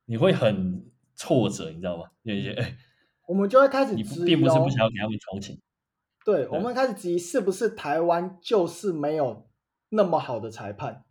[0.05, 2.05] 你会很挫折，你知道吗？
[2.21, 2.77] 有一些哎，
[3.27, 5.59] 我们就会开始，你并不是不想要给他们同情，
[6.25, 9.47] 对，我们开始质疑是不是台湾就是没有
[9.89, 11.03] 那么好的裁判，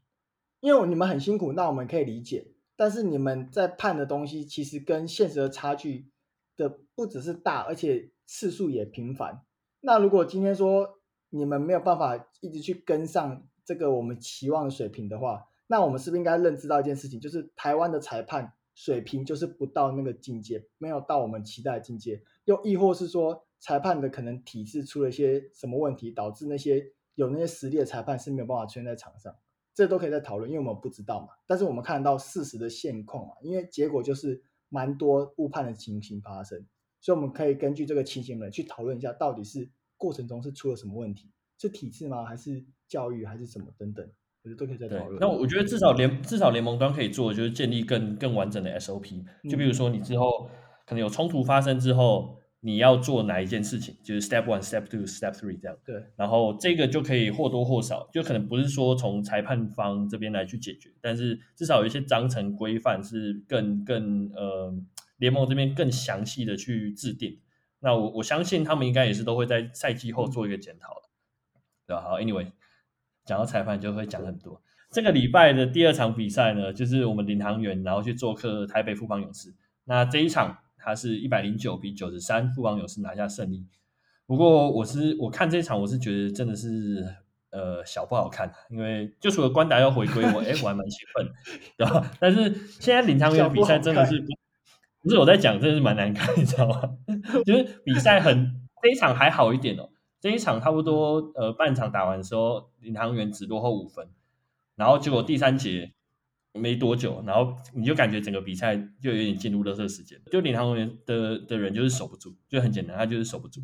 [0.60, 6.10] 因为你们很辛苦，那我们可以理解，但是你们在判的东西其实跟现实的差距
[6.56, 9.42] 的不只是大，而且次数也频繁。
[9.80, 10.98] 那如果今天说
[11.30, 29.32] 你们没有办法一直去跟上这个我们期望的水平的话，那我们是不是应该认知到一件事情，就是台湾的裁判水平就是不到那个境界，没有到我们期待的境界，又亦或是说裁判的可能体制出了一些什么问题，导致那些有那些实力的裁判是没有办法出现在场上，
[29.72, 31.28] 这都可以再讨论，因为我们不知道嘛。
[31.46, 36.66] 但是我们看到事实的现况啊，因为结果就是蛮多误判的情形发生，
[37.00, 42.24] 所以我们可以根据这个情形来去讨论一下，到底是过程中是出了什么问题，是体制吗？
[42.24, 43.24] 还是教育？
[43.24, 44.04] 还是什么等等？
[44.42, 45.20] 我觉得都可以再讨论。
[45.20, 49.24] 那我觉得至少联至少联盟端可以做的就是建立更更完整的 SOP。
[49.48, 50.50] 就比如说你之后
[50.84, 55.76] 可能有冲突发生之后，你要做哪一件事情，就是 Step One、Step Two、Step Three 这样。
[55.84, 56.02] 对。
[56.16, 64.72] 然后这个就可以或多或少，就可能不是说从裁判方这边来去解决，但是至少有一些章程规范是更更呃
[65.16, 67.40] 联盟这边更详细的去制定。
[67.80, 71.02] 那我我相信他们应该也是都会在赛季后做一个检讨的。
[71.84, 72.02] 对吧？
[72.02, 72.52] 好，Anyway。
[73.24, 74.60] 讲到裁判就会讲很多。
[74.90, 79.54] 这个礼拜的第二场比赛呢，就是我们领航员然后去做客台北富邦勇士。
[79.84, 83.64] 那这一场它是一百零九比九十三，富邦勇士拿下胜利。
[84.26, 87.06] 不过我是我看这一场，我是觉得真的是
[87.50, 91.28] 呃小不好看，因为就除了关达要回归，我哎我还蛮兴奋，
[91.76, 92.10] 对吧？
[92.18, 94.26] 但是现在领航猿比赛真的是不，
[95.02, 96.96] 不是我在讲，真的是蛮难看，你知道吗？
[97.46, 99.88] 就是比赛很这一场还好一点哦。
[100.20, 104.08] 这一场差不多，呃，半场打完的时候，领航员只落后五分，
[104.76, 105.92] 然后结果第三节
[106.54, 113.62] 没多久，然后你就感觉整个比赛就有点进入了这个时间，就领航员的的人就是守不住，就很简单，他就是守不住。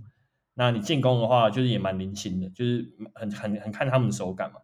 [0.54, 2.84] 那你进攻的话，就是也蛮年轻的，就是
[3.14, 4.56] 很很很看他们的手感嘛。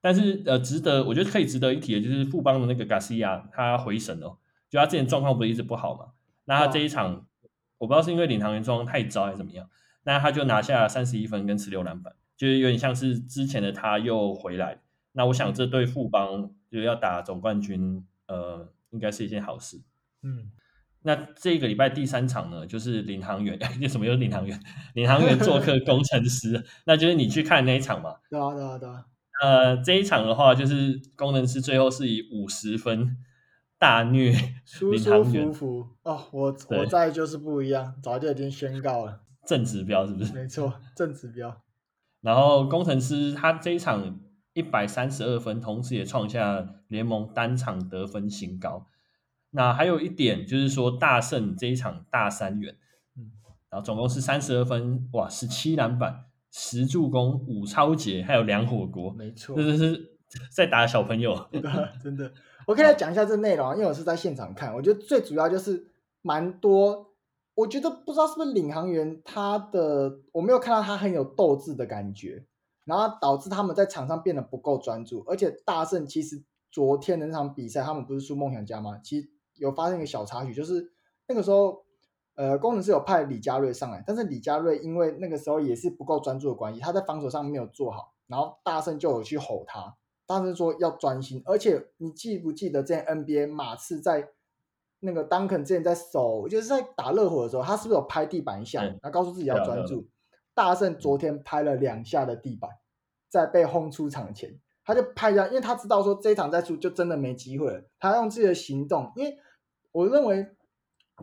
[0.00, 6.12] 但是呃，值得我觉得可以值得一提的就是富邦的那个 Garcia 他回神了，就他之前状况不是一直不好嘛，
[6.44, 7.26] 那他这一场、
[7.78, 9.68] 我不知道是因为领航员状况太糟还是怎么样，
[10.02, 14.81] 那他就拿下三十一分跟十六篮板，就是有点像是之前的他又回来。
[15.12, 19.82] 那我想这对富邦就是要打总冠军，呃，应该是一件好事。
[20.22, 20.50] 嗯，
[21.02, 24.58] 那这个礼拜第三场呢，就是领航员， 那什么又是领航员？
[24.94, 28.16] 领航员做客工程师， 那就是你去看那一场嘛？
[28.30, 29.06] 对啊，对啊，对啊。
[29.42, 33.16] 呃，这一场的话，就是工程师最后是以五十分
[33.78, 34.32] 大虐
[34.64, 36.28] 舒舒服服哦。
[36.30, 40.32] 我我在就是不一样，早就已经宣告了正指标是不是？
[40.32, 41.60] 没错，正指标。
[42.20, 44.20] 然后工程师他这一场
[44.54, 48.86] 一百三十二分，同时也创下联盟单场得分新高。
[49.50, 52.76] 那还有一点就是说，大胜这一场大三元，
[53.16, 53.32] 嗯，
[53.70, 56.26] 然后总共是三十二分，哇，十七篮板。
[56.54, 60.18] 十助攻、五超截，还有两火锅，没错，这是
[60.54, 61.34] 在打小朋友，
[62.04, 62.30] 真的。
[62.68, 65.82] 我可以来讲一下这内容，因为我是在现场看，我觉得最主要就是
[66.20, 67.14] 蛮多，
[67.54, 72.44] 我觉得不知道是不是领航员他的，我没有看到他很有斗志的感觉，
[72.84, 78.98] 然后导致他们在场上变得不够专注，而且大圣其实昨天的那场比赛，他们不是输梦想家吗？
[79.02, 80.92] 其实有发生一个小插曲，就是
[81.28, 81.84] 那个时候。
[82.34, 89.94] 呃，工程师有派李佳瑞上来，但是李佳瑞因为那个时候也是不够专注的关系，他在防守上没有做好，然后大圣就有去吼他，
[90.26, 94.30] 大圣说要专心，而且你记不记得之前 NBA 马刺在
[95.00, 100.08] 那个 Duncan 之前在守，就是在打热火的时候，他是不是有拍地板一下，然后告诉自己要专注？
[100.54, 102.70] 大圣昨天拍了两下的地板，
[103.28, 109.38] 在被轰出场前，他就拍一下，因为他知道说这一场再输就真的没机会了，他用自己的行动，因为
[109.92, 110.54] 我认为。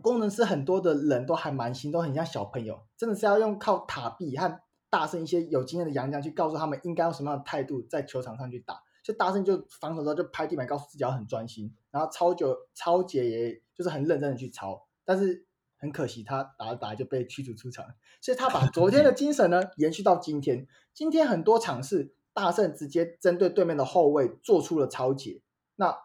[0.02, 8.80] 工程师很多的人都还蛮新，都很像小朋友，真的是要用靠塔壁和大圣一些有经验的洋将去告诉他们应该用什么样的态度在球场上去打。
[9.02, 14.86] 就大圣就防守的时候就拍地板，告诉自己要很专心，然后超久超杰也就是很认真的去抄。
[15.04, 15.44] 但是
[15.80, 17.86] 很可惜，他打着打着就被驱逐出场，
[18.20, 20.66] 所以他把昨天的精神呢延续到今天。
[20.92, 25.40] 今天很多场是大圣直接针对对面的后卫做出了超解。
[25.76, 25.96] 那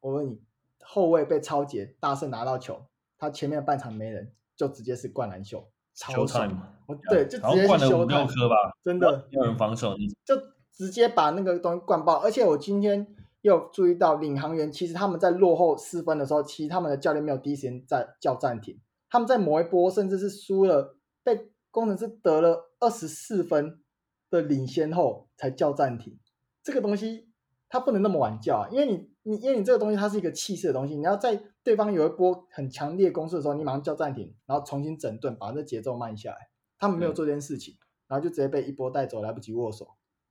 [0.00, 0.40] 我问你，
[0.80, 2.86] 后卫被超解，大圣拿到球。
[3.18, 6.68] 他前面半场没人，就直接是灌篮秀，超帅嘛！
[6.86, 8.54] 我对，就直接灌了五六颗吧，
[8.84, 10.36] 真的没有人防守，就
[10.70, 12.18] 直接把那个东西灌爆。
[12.18, 18.78] 而且我今天又注意到领航员，其实他们在落后四分的时候，其实他们的教练没有第一时间在叫暂停。
[19.08, 23.80] 他们在某一波甚至是输了，被工程师得了二十四分
[24.30, 26.18] 的领先后才叫暂停。
[26.62, 27.28] 这个东西
[27.68, 29.10] 他不能那么晚叫啊，因为你。
[29.28, 36.48] 你因为你这个东西它是一个气势的东西，你要在对方有一波很强烈攻势的时候，你马上叫暂停，然后重新整顿，把这节奏慢下来。
[36.78, 39.88] 他们没有做这件事情，嗯、然后就直接被一波带走，来不及握手，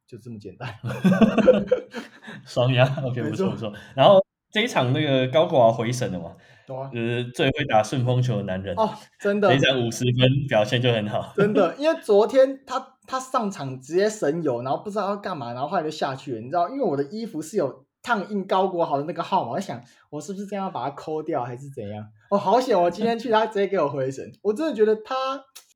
[0.08, 0.74] 就这么简单。
[2.48, 3.74] 双压，OK，不错不错。
[3.94, 4.25] 然后
[4.56, 6.32] 这一场那个高国华回神了嘛？
[6.66, 8.90] 对啊，就是最会打顺风球的男人哦，
[9.20, 11.76] 真的，这一场五十分表现就很好，真的。
[11.76, 17.84] 因为昨天他他上场直接神游，然后不知道要干嘛，然后后来就下去了，你知道，因为我的衣服是有。
[18.06, 19.82] 烫印高国豪的那个号码，我想，
[20.12, 22.06] 我是不是这样把它抠掉，还是怎样？
[22.30, 22.80] 哦，好险！
[22.80, 24.24] 我今天去，他直接给我回神。
[24.44, 25.16] 我真的觉得他，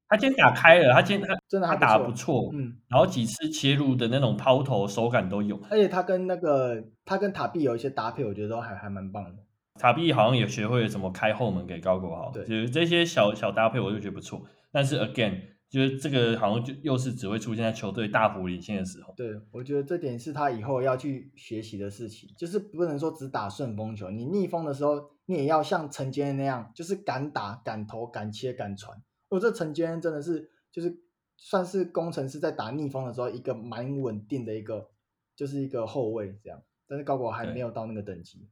[0.09, 9.43] 他今天打开了，他今天他真的他打得不错，嗯，然后几次切入的那种抛投手感都有，而且他跟那个他跟塔碧有一些搭配，我觉得都还还蛮棒的。
[9.75, 14.41] 塔碧好像也学会了怎么开后门给高国豪，对，就是这些小小搭配，我就觉得不错。
[14.71, 15.41] 但是 again。
[15.69, 19.13] 就是这个好像就又是只会出现在球队大幅领先的时候。
[19.15, 28.97] 对，我觉得这点是他以后要去学习的事情，就是不能说只打顺风球，你逆风的时候，你也要像陈坚那样，就是敢打、敢投、敢切、敢传。
[29.29, 30.99] 我这陈坚真的是就是
[31.37, 34.89] 算是工程师在打逆风的时候一个蛮稳定的一个，
[35.35, 36.61] 就是一个后卫这样。
[36.87, 38.47] 但是高国还没有到那个等级。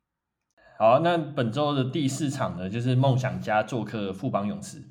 [0.80, 4.84] 好，那本周的第四场呢，就是梦想家做客富邦勇士，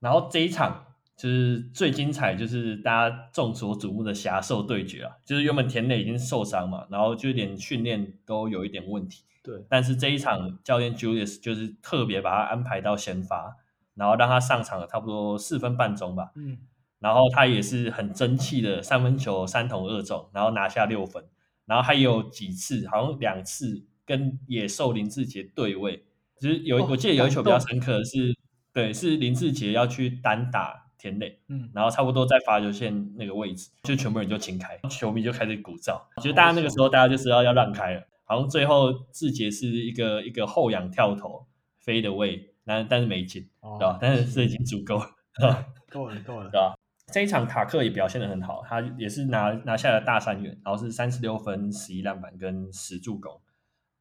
[0.00, 0.84] 然后这一场。
[1.18, 5.16] 就是最精彩，就是大家众所瞩目的侠兽对决啊！
[5.24, 9.24] 就是原本田磊已经受伤嘛，然后就连训练都有一点问题。
[9.42, 13.56] 对，但是这一场教练 Julius 就是特别把他安排到先发，
[13.98, 16.30] 然后让他上场了差不多四分半钟吧。
[16.36, 16.56] 嗯，
[17.00, 21.24] 然后他也是很争气的三分球三投二中，然后拿下六分。
[21.66, 26.04] 然后还有几次，好像两次跟野兽林志杰对位，
[26.40, 28.34] 就是有、哦、我记得有一球比较深刻的是，
[28.72, 30.84] 对，是林志杰要去单打。
[31.00, 41.46] 田磊，嗯，然后差不多在罚球线那个位置，就全部人就清开，球迷就开始鼓噪，其实大家那个时候大家就知道要让开了，好像最后志杰是一个一个后仰跳投
[41.78, 43.98] 飞的位，但但是没进，哦、对吧？
[43.98, 46.76] 但是这已经足够了， 够了够了，对吧？
[47.10, 53.40] 这一场塔克也表现得很好，他也是拿拿下了大三元，然后是三十六分、十一篮板跟十助攻。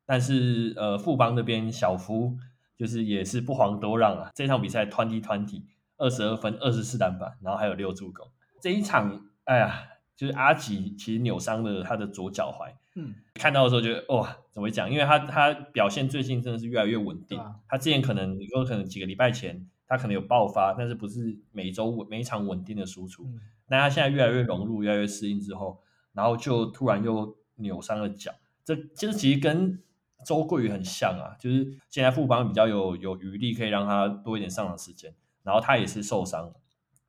[0.05, 2.37] 但是呃，富邦那边小夫
[2.75, 5.63] 就是也是不遑多让啊，这场比赛 twenty twenty
[5.97, 8.27] 二十二分、二十四篮板，然后还有六助攻。
[8.61, 9.83] 这一场，哎呀，
[10.17, 14.91] 就是阿吉其实扭伤了他的左脚踝，嗯，看到的时候觉得哇，怎么讲？
[14.91, 19.69] 因为他他表现最近真的是越来越稳定，啊、他之前可能有可能几个礼拜前。
[19.89, 23.25] 他可能有爆发，但是不是每周每一场稳定的输出。
[23.67, 25.81] 那、嗯、他现在越来越融入，越来越适应之后，
[26.11, 28.33] 然后就突然又扭伤了脚。
[28.65, 29.81] 这其实其实跟
[30.25, 35.15] 周桂宇很像啊，就是现在富邦比较有有余力，可以让他多一点上场时间。
[35.43, 36.53] 然后他也是受伤，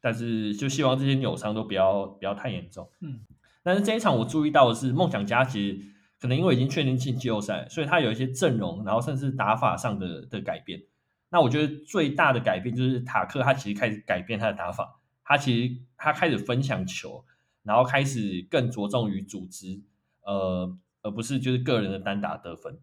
[0.00, 2.88] 但是就希望这些扭伤都不要不要太严重。
[3.00, 3.22] 嗯，
[3.68, 5.78] 但是这一场我注意到的是，梦想家其实
[6.18, 10.82] 可能因为已经确定进季后赛，所以他有一些阵容，然后甚至打法上的的改变。
[11.28, 17.22] 那我觉得最大的改变就是塔克，他其实开始改变他的打法，他其实他开始分享球，
[17.62, 19.82] 然后开始更着重于组织，
[20.22, 22.78] 呃，而不是就是个人的单打得分。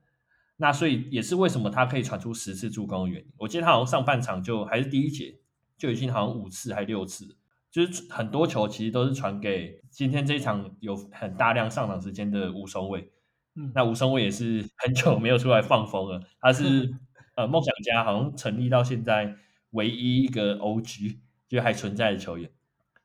[0.58, 3.28] 那所以也是为什么他可以传出十次助攻的原因。
[3.38, 5.40] 我记得他好像上半场就还是第一节
[5.76, 7.36] 就已经好像五次还六次，
[7.76, 13.12] 就是很多球其实都是传给今天这一场有很大量上场时间的吴松伟。
[13.56, 16.94] 嗯，那吴松伟也是很久没有出来放风了，他是。
[17.36, 19.36] 呃，梦想家好像成立到现在
[19.72, 21.18] 唯一一个 OG
[21.50, 22.50] 就还存在的球员，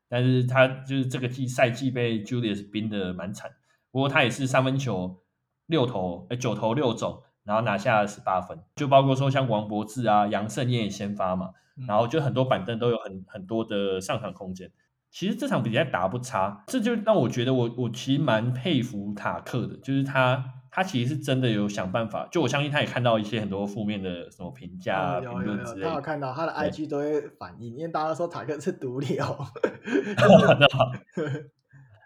[0.07, 3.51] 但是他就是这个季赛季被 Julius 冰的蛮惨，
[3.91, 5.21] 不过他也是三分球
[5.65, 11.51] 六投，呃九投六中，然后拿下了十八分，就包括说像王柏智啊、杨胜燕也先发嘛，
[11.87, 14.71] 然后就很多板凳都有很很多的上场空间。
[15.09, 20.53] 其实这场比赛打不差，这就让我觉得我我其实蛮佩服塔克的，就是他。
[20.73, 25.89] 他其实是真的有想办法，就我相信他也看到一些很多负面的什么评价、评论之类的。
[25.89, 29.25] 他有看到他的 IG 都会反应，因为大家都说塔克是毒瘤。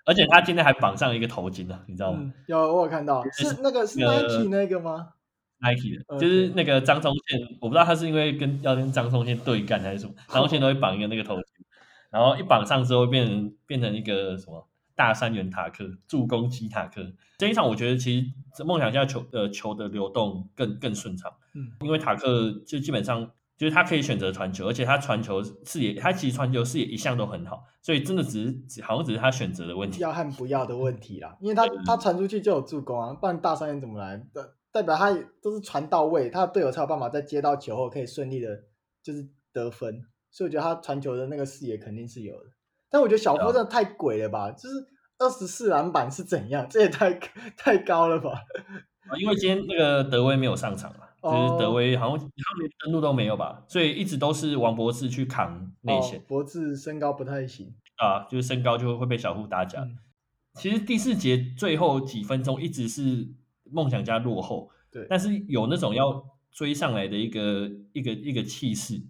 [0.03, 2.17] 而且他今天还绑上一个头巾呢，你知道吗？
[2.23, 5.09] 嗯、有，我有看到，是那个是 Nike 那个吗
[5.59, 11.43] ？Nike 的，就是那个张宗宪，我不知道他是因为跟要跟张宗宪对干还是什么，张宗宪都会绑一个那个头巾，
[12.09, 14.67] 然后一绑上之后变成变成一个什么？
[14.97, 17.05] 大三元塔克助攻机塔克
[17.37, 31.35] 这一场，我觉得其实梦想家球呃球的流动更更顺畅，嗯，因为塔克就基本上就是他可以选择传球，而且他传球视野，他其实传球视野一向都很好，所以真的只是好像只是他选择的问题，要和不要的问题啦。
[31.41, 34.53] 因为他他传出去就有助攻啊，不然大三元怎么来的？
[34.75, 38.49] 代表他都是传到位，他的队友才有办法在接到球后可以顺利的，
[39.01, 40.03] 就是得分。
[40.29, 42.49] 所以我觉得他传球的那个视野肯定是有的。
[42.89, 44.75] 但我觉得小夫真的太鬼了吧，就是
[45.17, 46.67] 二十四篮板是怎样？
[46.69, 47.13] 这也太
[47.55, 48.33] 太高了吧！
[49.17, 56.21] 因为今天那个德威没有上场嘛，哦、就是德威好像他连登录都没有吧，所以一直都是王博士去扛内线。
[56.27, 59.79] 柏、哦、智身高不太行啊，就是身高就会被小夫打假。
[59.79, 59.97] 嗯、
[60.55, 63.29] 其实第四节最后几分钟一直是
[63.71, 69.01] 梦想家落后，对，但是有那种要追上来的一个一个一个气势，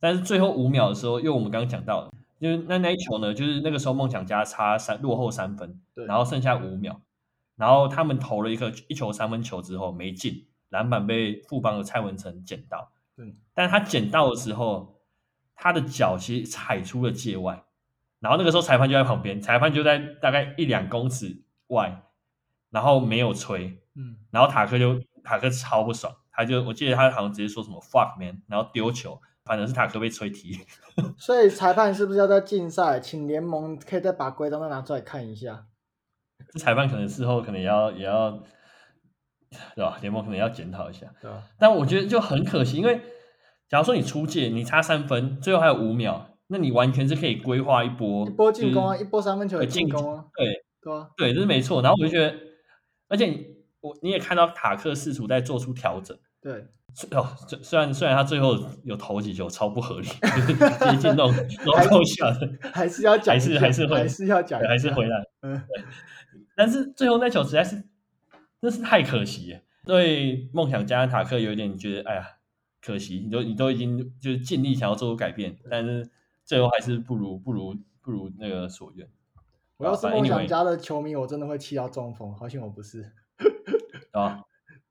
[0.00, 2.12] 但是最后五秒的时候，因为我们刚刚讲到。
[2.40, 6.04] 就是那那一球呢，就是那个时候梦想家差三落后三分，对。
[6.04, 7.00] 然后剩下五秒，
[7.56, 15.00] 然后他们投了一个一球三分球之后没进，篮板被富邦的蔡文成捡到，对，但他捡到的时候，
[15.54, 17.64] 他的脚其实踩出了界外，
[18.18, 22.02] 然后那个时候裁判就在旁边，裁判就在大概一两公尺外，
[22.68, 29.20] 然后没有吹，嗯，然后塔克就塔克超不爽，他就我记得他好像直接说什么 fuck man，然后丢球。
[29.46, 30.58] 反正是塔克被吹踢，
[31.18, 32.98] 所以裁判是不是要在竞赛？
[32.98, 35.66] 请联盟可以再把规章再拿出来看一下。
[36.48, 38.42] 这裁判可能事后可能也要也要，
[39.76, 39.98] 对吧？
[40.00, 41.12] 联盟可能要检讨一下。
[41.20, 41.42] 对吧？
[41.58, 42.98] 但我觉得就很可惜，因为
[43.68, 50.24] 假如说你出界，你差三分，最后还有五秒，那你完全是可以规划一波一波进攻啊，一波三分球的进攻啊。
[50.34, 51.82] 对对啊，对，这是没错。
[51.82, 52.34] 然后我就觉得，
[53.08, 53.26] 而且
[53.84, 56.16] 我你也看到塔克试图在做出调整。
[56.40, 56.66] 对。
[57.10, 57.26] 哦，
[57.60, 60.06] 虽然虽然他最后有投几球超不合理，
[60.78, 65.24] 接近那种落后下的， 还是要讲，还是还是会还是要讲，还是回来。
[65.42, 65.60] 嗯，
[66.54, 67.82] 但是最后那球实在是
[68.62, 72.24] 真是太可惜了，对梦想家塔克有一点觉得，哎呀，
[72.80, 76.08] 可惜，你都你都已经就是尽力想要做出改变，但是
[76.44, 79.08] 最后还是不如不如不如那个所愿。
[79.78, 83.10] 我要是梦想家的球迷，我真的会气到中风，好险我不是。
[84.20, 84.42] 啊。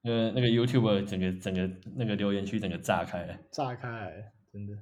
[0.02, 4.12] 呃，那个 YouTube 整个整个那个留言区整个炸开了，炸开，
[4.52, 4.74] 真的。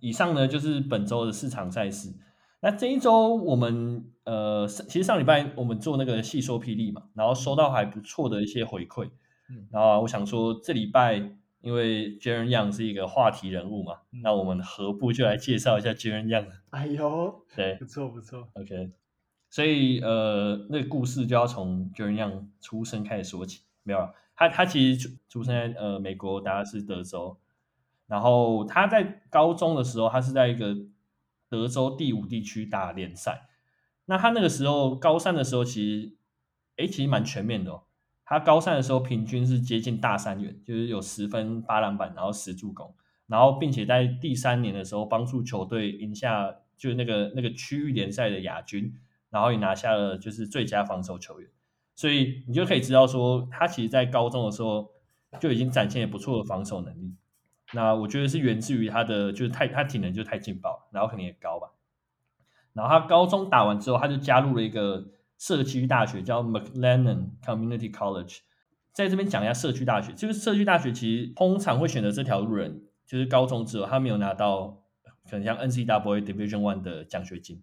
[0.00, 2.12] 以上呢就是本周的市场赛事。
[2.60, 9.04] 那这一周我们呃，其实上礼拜我们做那个细说霹雳嘛，然后收到还不错的一些回馈。
[9.48, 11.14] 嗯，然后我想说这礼拜
[11.60, 16.48] 因为 Jaren Young 是一个话题人物嘛，嗯、那我们何不就来介绍一下 Jaren Young？
[16.70, 18.48] 哎呦， 对，不错不错。
[18.54, 18.90] OK，
[19.48, 23.60] 所以呃，那个故事就要从 Jaren Young 出生开始说起。
[23.86, 27.38] 没有了，他他其实出出生在呃美国达拉斯德州，
[28.06, 30.76] 然后他在高中的时候，他是在一个。
[31.48, 33.46] 德州第五地区打联赛，
[34.06, 36.16] 那他那个时候高三的时候，其实，
[36.76, 37.84] 哎，其实蛮全面的哦。
[38.24, 42.92] 他高三的时候平均是接近大三元，就是有十分八篮板，然后十助攻，
[43.28, 48.92] 然后并且在第三年的时候帮助球队赢下就是那个那个区域联赛的亚军，
[49.30, 51.48] 然后也拿下了就是最佳防守球员。
[51.96, 54.88] 所以你就可以知道说，他其实在高中的时候
[55.40, 57.16] 就已经展现了不错的防守能力。
[57.72, 61.68] 那我觉得是源自于他的，就是太他体能就太劲爆，然后可能也高吧。
[62.74, 68.40] 然后他高中打完之后，他就加入了一个社区大学，叫 McLennan Community College。
[68.92, 74.82] 在这边讲一下社区大学，就是社区大学其实通常会选择这条路人，就是高中之后他没有拿到
[75.28, 77.62] 可能像 NCAA Division One 的奖学金，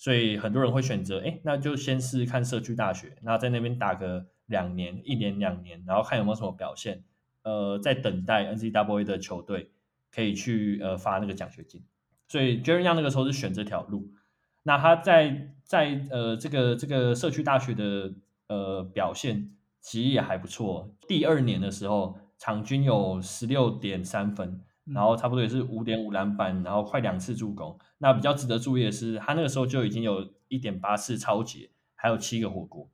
[0.00, 7.04] 所以很多人会选择，哎，那就先试试看社区大学，那在那边打个两年，一年两年，然后看有没有什么表现。
[7.42, 9.72] 呃，在等待 NCAA 的球队
[10.10, 11.84] 可以去呃发那个奖学金，
[12.28, 14.10] 所以 Jaren Young 那个时候是选这条路。
[14.62, 18.14] 那他在在呃这个这个社区大学的
[18.48, 20.94] 呃表现其实也还不错。
[21.06, 27.78] 第二年的时候，场均有十六点三分，然后差不多也是五点五篮板，然后快两次助攻。
[27.98, 32.90] 那比较值得注意的是，他那个时候就已经有一点八次抄截，还有七个火锅。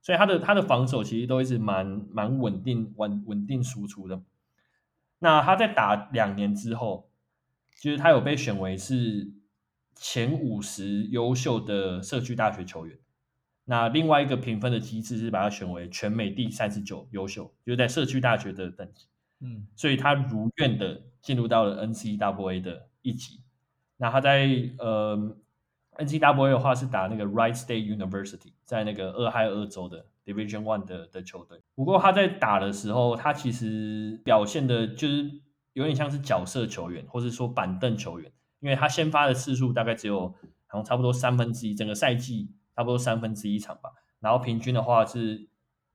[0.00, 4.22] 所以他的他的防守其实都一直蛮蛮稳定稳稳定输出的。
[5.18, 7.10] 那他在打两年之后，
[7.80, 9.32] 就是他有被选为是
[9.94, 12.98] 前五十优秀的社区大学球员。
[13.64, 19.08] 那另外一个评分的机制是把他选为全美第三十九优秀，就是在社区大学的等级。
[19.40, 23.40] 嗯，所以他如愿的进入到了 NCAA 的一级。
[23.96, 25.36] 那他在呃。
[25.98, 31.60] NCAA 的话是打那个 right State University，在那个俄亥俄州的 Division One 的的球队。
[31.74, 35.28] 不过他在打的时候，他其实表现的就是
[35.72, 38.30] 有点像是角色球员，或者说板凳球员，
[38.60, 40.28] 因为他先发的次数大概只有
[40.68, 43.90] 好像差不多三分之一，整个赛季差不多三分之一场吧。
[44.20, 45.47] 然后平均的话是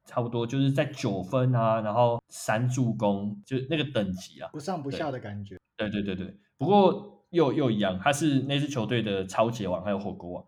[0.05, 5.57] 差不多就是在九分啊，然后三助攻，就那个等级啊，不上不下的感觉。
[5.77, 7.11] 对对对对，不过。
[7.33, 10.45] 又又一样，他是那支球队的超级王，还有火锅王。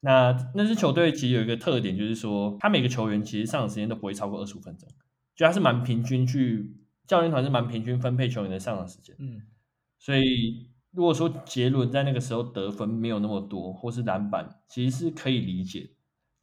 [0.00, 4.88] 那那支球队其实有一个特点，就是说他每个球员其实上场时间都不会超过二十五分钟，
[5.36, 6.74] 就他是蛮平均去
[7.06, 9.14] 教练团是蛮平均分配球员的上场时间。
[9.20, 9.42] 嗯，
[9.96, 15.90] 所以如果说杰伦在那个时候得分没有那么多，或是篮板，其实是可以理解，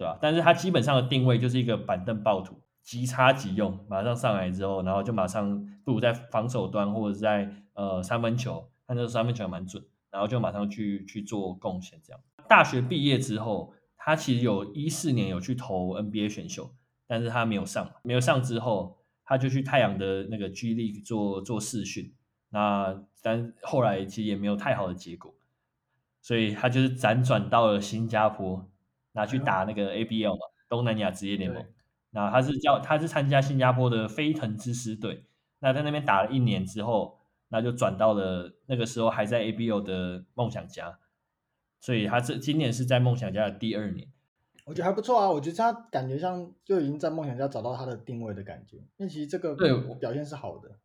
[0.02, 0.18] 对吧？
[0.20, 8.68] 但是他基本上的定位就是一个板凳暴徒，即插即用，马上上来之后，然后就马上不如在防守端或者是在呃三分球。
[8.88, 12.00] 他那个三分球还蛮准，然后就马上去去做贡献。
[12.04, 16.74] 这样，大学毕业之后，他其实有一四年有去投 NBA 选秀，
[17.06, 22.14] 但是他没有上，没有上之后，他就去太阳的那个 G League 做做试训。
[22.50, 25.34] 那但后来其实也没有太好的结果，
[26.22, 28.68] 所以他就是辗转到了新加坡，
[29.14, 30.40] 拿去打那个 ABL 嘛，
[30.70, 31.66] 东南亚职业联盟。
[32.12, 35.26] 那他是叫他是参加新加坡的飞腾之师队，
[35.60, 37.20] 那在那边打了一年之后。
[37.54, 41.00] 那就转到了那个时候还在 ABL 的梦想家，
[41.82, 44.08] 所以他这今年是在梦想家的第二年，
[44.64, 45.30] 我觉得还不错啊。
[45.30, 50.80] 我觉得他感觉像就已经在梦想家找到他的定位的感觉，因为其实这个对表现是好的。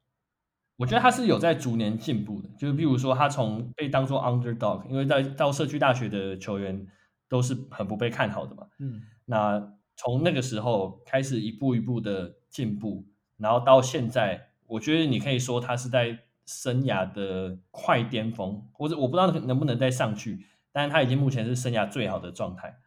[0.76, 6.84] 我觉得他是有在逐年进步的，就是比如说他从被当做 underdog，因为在到社区大学的球员
[7.28, 13.06] 都是很不被看好的嘛，嗯，那从那个时候开始一步一步的进步，
[13.36, 16.20] 然后到现在，我觉得你可以说他是在。
[16.48, 22.78] 生涯的快巅峰，或者我不知道能不能再上去，但是他已经目前是生涯最好的状态，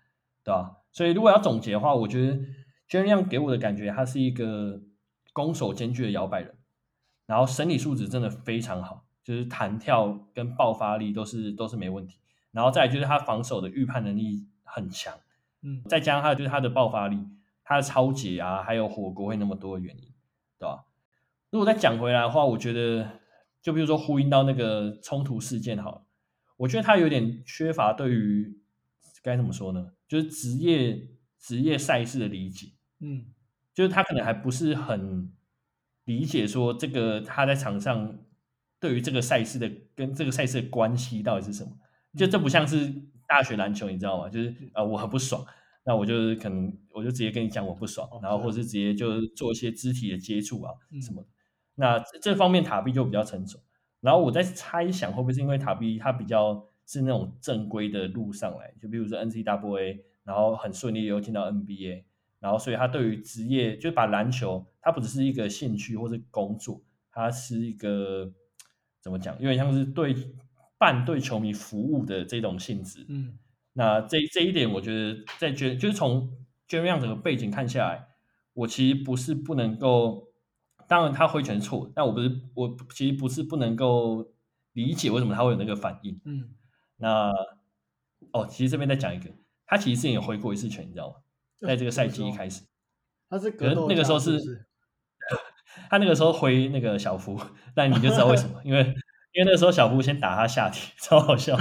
[0.45, 0.77] 对吧？
[0.93, 2.37] 所以如果要总结的话，我觉得
[2.89, 4.81] Jaren Young 给我的感觉，他是一个
[5.33, 6.55] 攻守兼具的摇摆人，
[7.25, 12.17] 然后身体素质真的非常好，就是弹跳跟爆发力都是都是没问题，
[12.51, 15.13] 然后再来就是他防守的预判能力很强，
[15.61, 17.17] 嗯，再加上他就是他的爆发力，
[17.63, 20.13] 他的抄截啊，还有火锅会那么多的原因，
[20.57, 20.85] 对吧？
[21.49, 23.19] 如果再讲回来的话，我觉得。
[23.61, 26.01] 就比如说呼应到那个冲突事件好了，
[26.55, 28.57] 我觉得他有点缺乏对于
[29.21, 29.91] 该怎么说呢？
[30.07, 32.69] 就是职业职业赛事的理解，
[33.01, 33.25] 嗯，
[33.73, 35.33] 就是他可能还不是很
[36.05, 38.17] 理解说这个他在场上
[38.79, 41.71] 对于这个赛事的跟这个赛事的关系到底是什么？
[42.17, 42.93] 就这不像是
[43.27, 44.29] 大学篮球，你知道吗？
[44.29, 45.45] 就是啊、呃，我很不爽，
[45.85, 51.25] 那我就是可能我就直接跟你讲我不爽，哦、然后或是直接就做一些肢体的接触啊什么
[51.75, 53.59] 那这方面塔比就比较成熟。
[54.01, 62.03] 然后我在猜想，会不会是因为塔比他比较是那种正规的路上来，就比如说 NCAA，然后很顺利又进到 NBA，
[62.39, 66.81] 然后所以他对于职业就把篮球，它不只是一个兴趣或是工作，
[67.11, 68.31] 它是一个
[69.01, 70.15] 怎么讲，有点像是对
[70.79, 73.05] 半对球迷服务的这种性质。
[73.07, 73.37] 嗯，
[73.73, 76.31] 那这这一点，我觉得在捐就是从
[76.67, 78.07] Jeremy Young 整个背景看下来，
[78.53, 80.27] 我其实不是不能够。
[80.87, 84.33] 当然，他挥拳错，但我不是，我其实不是不能够
[84.73, 86.19] 理解为什么他会有那个反应。
[86.25, 86.49] 嗯，
[86.97, 87.31] 那
[88.31, 89.29] 哦，其实这边再讲一个，
[89.67, 91.15] 他其实之前也挥过一次拳，你知道吗？
[91.59, 92.63] 在这个赛季一开始，
[93.29, 94.65] 他是那个时候是，是
[95.91, 97.39] 他那个时候挥那个小夫，
[97.75, 98.91] 但你就知道为什么，因为
[99.33, 101.57] 因为那时候小夫先打他下体， 超好笑。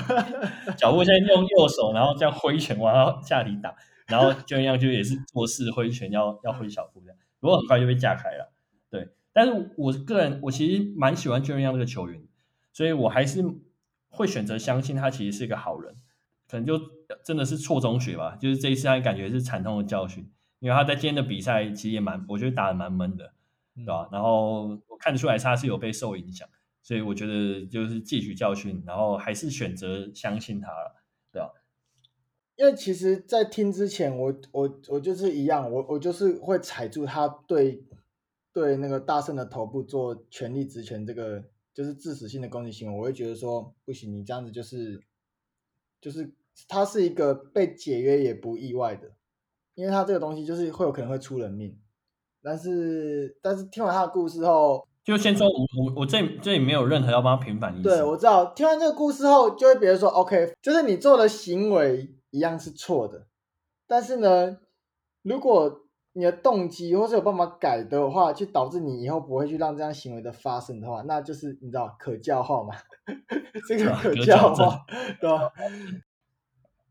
[0.79, 3.75] 小夫先用右手，然后这样挥拳往他下体打，
[4.07, 8.53] 然后就一样就也是做事挥拳要要挥小夫这样，不过很快就被架开了。
[8.91, 12.23] 对但是我个人，我其实蛮喜欢 Jeremy Young 这个球员，
[12.73, 13.45] 所以我还是
[14.09, 15.95] 会选择相信他其实是一个好人，
[16.49, 16.81] 可能就
[17.23, 20.29] 真的是错中学吧，就是这一次他感觉是惨痛的教训，
[20.61, 23.33] 因为他在今天的比赛其实也蛮，我觉得打的蛮闷的，
[23.77, 24.09] 对吧？
[24.11, 26.49] 然后我看得出来他是有被受影响，
[26.89, 31.53] 所以我觉得就是汲取教训，然后还是选择相信他了，对吧？
[32.57, 37.85] 因为其实，在听之前，我我我就是一样，我我就是会踩住他对。
[38.51, 45.01] 对那个大圣的头部做全力直拳，这个就是致死性的攻击行为，我会觉得说不行，你这样子就是
[46.01, 46.33] 就是
[46.67, 49.13] 他是一个被解约也不意外的，
[49.75, 51.79] 因为他这个东西就是会有可能会出人命。
[52.43, 57.89] 但是但是听完他的故事后，就先说我我我这这里没有任何要帮他平反的意思。
[57.89, 63.27] 对，我知道，听完这个故事后，就会别人说 OK，就是你做的行为一样是错的，
[63.87, 64.59] 但是呢，
[65.23, 65.81] 如果
[66.13, 72.75] 你的动机或是有办法改的话，去导致你以后不会去让这样行为的发生的话，那就是你知道可教化嘛？
[73.67, 74.85] 这个可教化，
[75.19, 75.51] 对吧？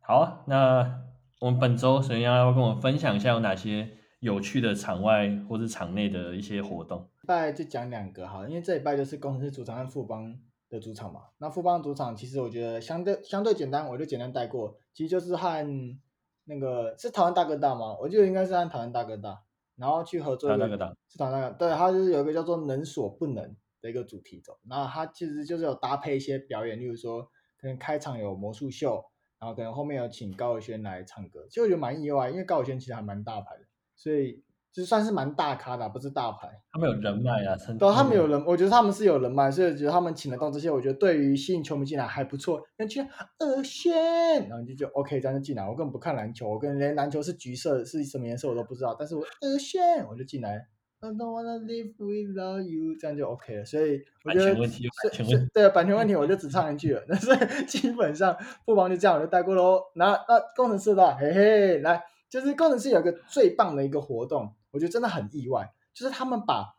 [0.02, 1.04] 好，那
[1.40, 3.92] 我们本周首先要跟我们分享一下有哪些
[4.22, 7.08] 有趣的场外或是场内的一些活动。
[7.28, 11.26] 大概就讲两个哈，因为这礼拜就是工程师主场和富邦的主场嘛。
[11.38, 15.98] 那富邦主场其实我觉得相对相对简单，我就简单带过，其实就是和。
[16.50, 17.98] 那个是台湾大哥大吗？
[18.00, 19.44] 我记得应该是和台湾大哥大，
[19.76, 20.58] 然后去合作一个。
[20.58, 24.58] 台湾大哥大是台湾大哥大，对，它就是有一个叫做“能所不能”的一个主题走。
[24.64, 27.22] 那它其实就是有搭配一些表演，例如说
[27.60, 29.04] 可能开场有魔术秀，
[29.40, 31.46] 然后可能后面有请高尔轩来唱歌。
[31.50, 33.66] 其实我觉得蛮意外，因为高尔轩其实还蛮大牌的，
[33.98, 34.42] 所以。
[34.78, 36.48] 就算是蛮大咖的，不是大牌。
[36.72, 42.62] 他们有人脉啊，对，他们有人，我觉得他们是有人脉，所以觉得他们请得动这些，我觉得对于吸引球迷进来还不错。
[42.78, 43.02] 那去
[43.40, 45.68] 二线，然后就就 OK，这样就进来。
[45.68, 50.68] 我根本不看篮球，我跟连篮球是橘色是什么颜色我都不知道，但是我二线我就进来。
[51.00, 53.66] I don't wanna live without you，这样就 OK 了。
[53.66, 57.04] 所以我觉得对版权问题，我就只唱一句了。
[57.10, 59.82] 但是基本上不妨就这样，我就带过喽。
[59.96, 64.54] 那那工程师的，嘿嘿，来，就是工程师有一个最棒的一个活动。
[64.72, 66.76] 我觉得真的很意外，就是他们把，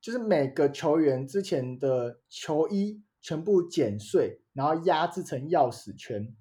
[0.00, 6.34] 就是每个球员之前的球衣全部剪碎，然后压制成钥匙圈，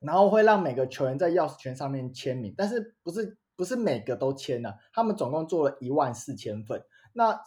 [0.00, 6.82] 然后会让每个球员在钥匙圈上面签名，但是不是不是每个都签了，他们总共做了一万四千份。
[7.12, 7.40] 那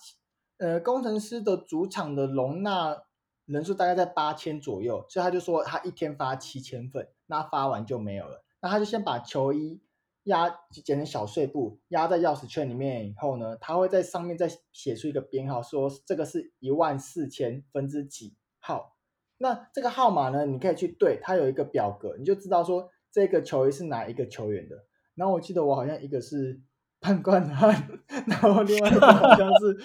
[0.58, 3.04] 呃，工程师的主场的容纳
[3.46, 9.82] 人数大概在八千左右，所以他就说他一天发七千份，那发完就没有了，那他就先把球衣。
[10.24, 18.96] 压剪成小碎步，压在钥匙圈里面以后呢，它会在上面再写出一个编号，说这个是一万四千分之几号。
[19.38, 24.76] 那这个号码呢，你可以去对，它有一个表格，你就知道说这个球衣是哪一个球员的。
[25.16, 26.62] 然后我记得我好像一个是
[27.02, 29.78] 判官汉， 然后另外一个好像是，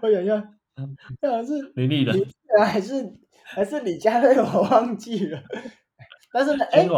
[0.00, 0.40] 我想想，
[1.22, 2.14] 好像是李立人，
[2.64, 5.42] 还是还是李佳瑞，我忘记了。
[6.32, 6.88] 但是呢， 哎。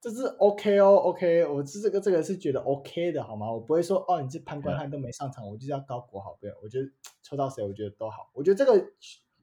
[0.00, 3.50] 这是 OK 哦，OK，我是这个这个是觉得 OK 的，好吗？
[3.50, 6.54] 我不会说哦，你这潘观汉都没上场，我就是要高国豪，不要。
[6.62, 6.88] 我觉得
[7.20, 8.30] 抽到谁，我觉得都好。
[8.32, 8.92] 我觉得这个，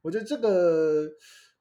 [0.02, 1.12] 我觉得这个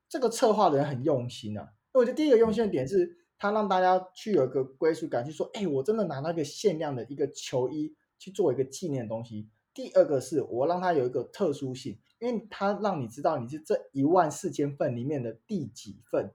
[0.08, 1.62] 这个策划的人很用心啊。
[1.62, 9.48] 因为我觉得第一个用心的点是，他让大家去有一个归属感，去说，哎，我真的拿那个限量的一个球衣去做一个纪念的东西。
[9.74, 16.32] 第二个是我让他有一个特殊性，因为他让你知道你是这一万四千份里面的第几份，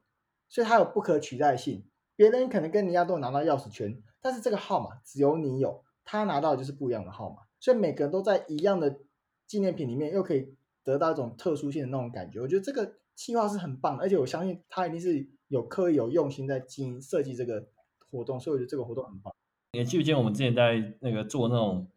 [0.50, 1.86] 所以它有不可取代性。
[2.20, 9.00] 别人可能跟你一样都拿到钥匙圈，但是这个号码只有你有，他拿到的就是不一样的号码，所以每个人都在一样的
[9.48, 10.54] 纪念品里面，又可以
[10.84, 12.42] 得到一种特殊性的那种感觉。
[12.42, 17.70] 我觉得这个计划是很棒的，而且我相信他一定是有刻意有用心在经营设计这个
[18.12, 19.34] 活动，所以我觉得这个活动很棒。
[19.72, 21.88] 你记不记得我们之前在那个做那种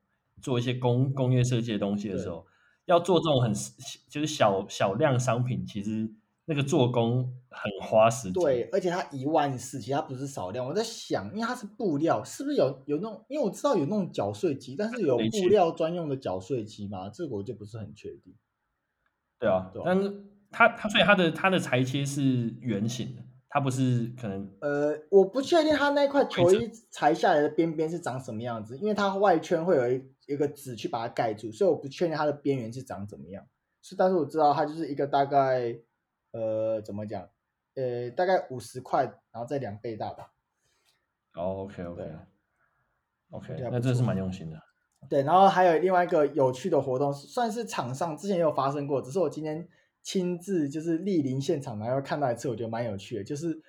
[0.41, 2.47] 做一些工工业设计的东西的时候，
[2.85, 3.53] 要做这种很
[4.09, 6.14] 就是小小量商品，其实。
[6.45, 10.66] 那个做工很花时间，对，而且它一万四，其实它不是少量。
[10.66, 13.24] 我在想，因为它是布料，是不是有有那种？
[13.28, 17.09] 因为我知道有那种绞碎机，但是有布料专用的绞碎机吗？
[17.09, 18.34] 这个我就不是很确定。
[19.38, 33.47] 对啊，对啊，但是它它所以它的它的裁切是圆形的，它不是可能呃，我不确定它那块球衣裁下来的边边是长什么样子，因为它外圈会有一一个纸去把它盖住，所以我不确定它的边缘是长怎么样。
[33.80, 35.78] 是，但是我知道它就是一个大概。
[36.33, 37.28] 呃，怎么讲？
[37.74, 40.33] 呃，大概五十块，然后再两倍大吧。
[41.35, 44.61] 哦，OK，OK，OK，那这是蛮用心的。
[45.09, 49.66] 对，然后还有另外一个有趣的活动，算是场上之前也有发生过，只是我今天
[50.03, 53.24] 亲自就是莅临现场，然后看到一次，我觉得蛮有趣的。
[53.24, 53.62] 就是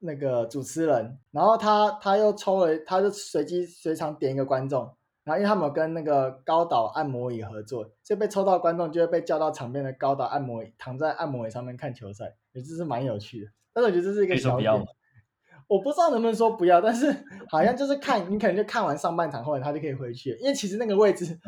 [0.00, 4.94] 那个主持人，然后他他又抽了，他就随机随场点一个观众。
[5.24, 13.50] 然后，因为他们有跟那个高岛按摩椅合作，所以被抽到观众就会被叫到场边的高岛按摩椅，躺在按摩椅上面看球赛，也就是蛮有趣的。
[13.72, 14.70] 但是我觉得这是一个小点，
[15.66, 17.10] 我不知道能不能说不要，但是
[17.48, 21.38] 好像就是看你可能就看完上半场后，他就可以回去，因为其实那个位置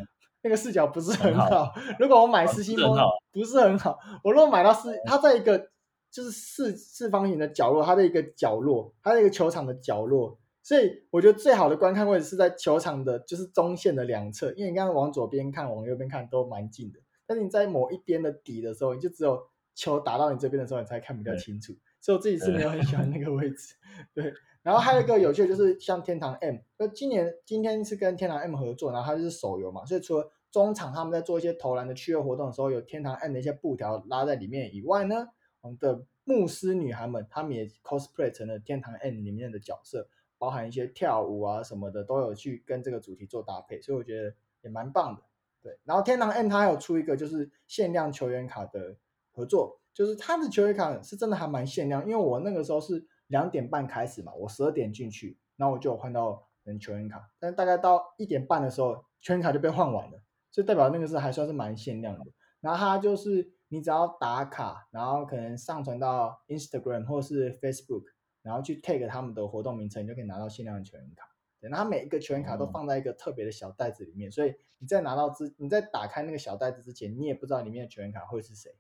[0.43, 1.45] 那个视角不是很好。
[1.45, 2.97] 很好，如果我买四星风
[3.31, 5.69] 不是很好，我如果买到四，它在一个
[6.11, 10.39] 就是四四方形的角落，它的一个角落，它的一个球场的角落。
[10.67, 16.99] 所以我觉得最好的观看位置是在球场的，就是中线的两侧，因为你刚刚往左边看、往右边看都蛮近的。
[17.25, 19.41] 但是你在某一边的底的时候，你就只有
[19.77, 21.73] 球打到你这边的时候，你才看比较清楚。
[22.01, 23.77] 所以我自己是没有很喜欢那个位置。
[24.13, 35.29] 对，然后还有一个有趣的就是像天堂 M，那今年今天是跟天堂 M 合作，然后它就是手游嘛，所以除了中场他们在做一些投篮的趣味活动的时候，有天堂 M 的一些布条拉在里面以外呢，
[35.61, 40.09] 我们的牧师女孩们，她们也 cosplay 成了天堂 M 里面的角色。
[40.39, 45.23] 包含一些跳舞啊什么的都有去跟这个主题做搭配，所以我觉得也蛮棒的。
[45.63, 48.97] 对，然后天堂 M 它还有出一个就是限量球员卡的
[49.33, 60.21] 合作，就是它的球员卡是真的还蛮限量，因为我那个时候是两点半开始嘛，我十二点进去，然后我就有换到人球员卡，但是大概到一点半的时候，球员卡就被换完了，
[60.51, 62.25] 所以代表那个是还算是蛮限量的。
[62.61, 68.05] 然后它就是你只要打卡，然后可能上传到 Instagram 或是 Facebook。
[68.47, 71.29] 然后去 tag 他们的活动名称，你就可以拿到限量的球员卡。
[71.61, 78.71] 对，然后每一个球员卡都放在一个特别的小袋子里面，嗯、所以你在拿到之，你在打开那个小袋子之前，你也不知道里面的球员卡会是谁。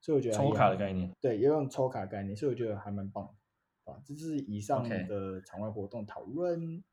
[0.00, 3.92] 所以我觉得抽卡的概念，对，也有用抽卡的概念，所以我觉得还蛮棒的。
[3.92, 6.84] 啊，这是以上的场外活动讨论。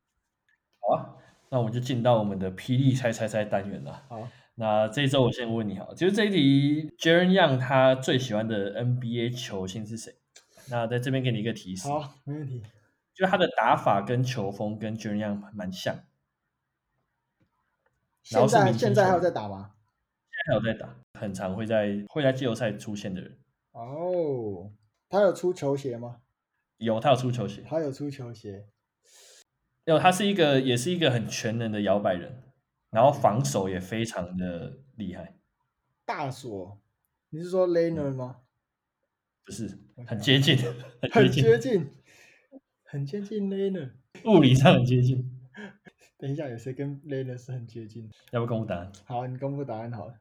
[0.80, 1.18] 好啊，
[1.50, 4.06] 那我们就进到我们的霹雳猜猜猜单元了。
[4.08, 10.16] 好，那这一周我先问你，好，就是这一题，Jaren Young 他最喜欢的 NBA 球星是谁？
[10.70, 12.64] 那在这边给你一个提示，好，没问题。
[13.14, 16.04] 就他的打法跟球风跟 Jaren Young 蛮像。
[18.24, 19.76] 现在现在还有在打吗？
[20.32, 23.38] 现在还有在打，很常会在会在季后赛出现的人。
[23.72, 24.72] 哦，
[25.08, 26.22] 他有出球鞋吗？
[26.78, 27.64] 有，他有出球鞋。
[27.66, 28.68] 他有出球鞋。
[29.86, 32.44] 有，他是一个也是一个很全能的摇摆人，
[32.90, 35.38] 然后防守也非常的厉害。
[36.04, 36.82] 大锁，
[37.30, 38.42] 你是说 Leonard 吗？
[39.46, 39.78] 嗯不是
[40.08, 40.58] 很接近
[41.12, 41.88] 很接近，
[42.84, 43.92] 很接近 Leonard，
[44.26, 45.32] 物理上很接近。
[46.18, 48.10] 等一下，有谁跟 Leonard 是很接近？
[48.32, 48.92] 要不公布答案？
[49.06, 50.14] 好，你公布答案好了。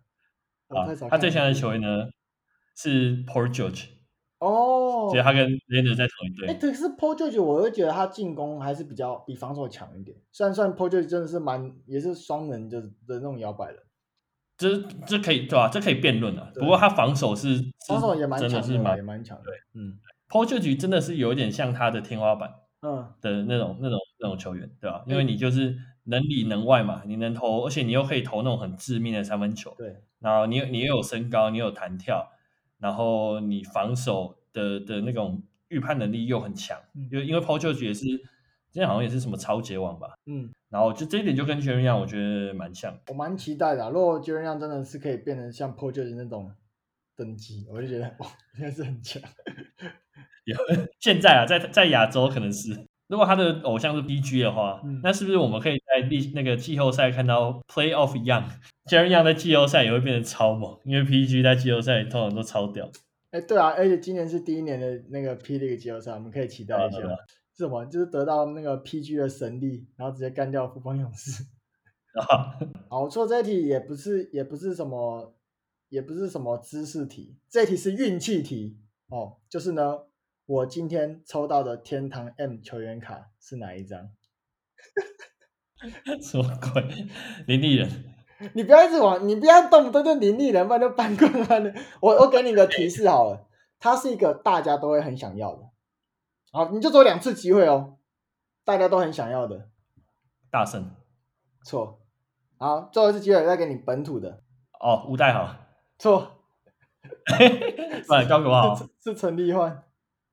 [0.68, 2.08] 啊，他最喜欢的球员呢
[2.76, 3.86] 是 Paul George。
[4.40, 6.48] 哦，所以他跟 Leonard 在同一队。
[6.48, 10.16] 哎，可是 Paul George，我会觉得他进攻还是比较比防守强一点。
[10.32, 13.78] 虽然算 Paul George 真的是蛮也是双人的的那种摇摆人。
[14.56, 15.68] 这这可以对吧？
[15.68, 16.52] 这可以辩论的。
[16.54, 19.44] 不过他防守是防守也蛮真的是蛮也蛮强的。
[19.44, 19.98] 对，嗯
[20.28, 25.02] George 真的是有点像他的天花板，嗯的那种、嗯、那种那种球员，对吧？
[25.06, 29.74] 因为你就是能里能外嘛，你能投，而且你又可以投那种很致命的三分球。
[29.76, 32.30] 对，然后你你又有身高，你有弹跳，
[32.78, 36.78] 然后你防守的的那种预判能力又很强。
[37.10, 38.04] 因为因为 George 也是。
[38.74, 42.92] 今天好像也是什么超级网吧，嗯，然后就这一点就跟 Jaren Young 我觉得蛮像。
[43.06, 46.50] 我蛮期待的、啊，如果 Jaren Young 真的是可以变成像 Paul George 那种
[47.14, 48.26] 等级，我就觉得哇，
[48.58, 49.22] 应该是很强。
[50.44, 50.56] 有
[50.98, 58.44] 现在啊，在在亚洲可能是，如果他的偶像是 BG 的话，嗯、那是不是我们可以在历那个季后赛看到 Playoff Young
[58.90, 62.90] 在季后赛也会变得超猛，因为 PG 在季后赛通常都超屌。
[63.30, 66.98] 哎，对啊，而且今年是第一年的那个 P League 季后赛，我们可以期待一下。
[67.56, 67.84] 什么？
[67.86, 71.44] 就是得到那个 PG 的神力，然后直接干掉富邦勇士。
[72.88, 75.34] 好，我错这题也不是，也不是什么，
[75.88, 78.78] 也不是什么知识题，这题是运气题
[79.08, 79.38] 哦。
[79.48, 80.00] 就是呢，
[80.46, 84.10] 我今天抽到的天堂 M 球员卡是哪一张？
[86.22, 86.82] 什么鬼？
[87.46, 87.88] 林立人？
[88.54, 91.72] 你不要一直往，你不要动不动就林立人，不然就搬过来了。
[92.00, 93.48] 我我给你个提示好了，
[93.78, 95.70] 他是一个大家都会很想要的。
[96.54, 97.98] 好，你就做两次机会哦，
[98.64, 99.68] 大家都很想要的。
[100.52, 100.88] 大圣？
[101.64, 101.98] 错。
[102.58, 104.40] 好，最后一次机会再给你本土的。
[104.78, 105.52] 哦，吴代豪？
[105.98, 106.30] 错。
[108.08, 108.72] 哎，高国豪？
[109.02, 109.68] 是陈立焕。
[109.68, 109.82] 啊，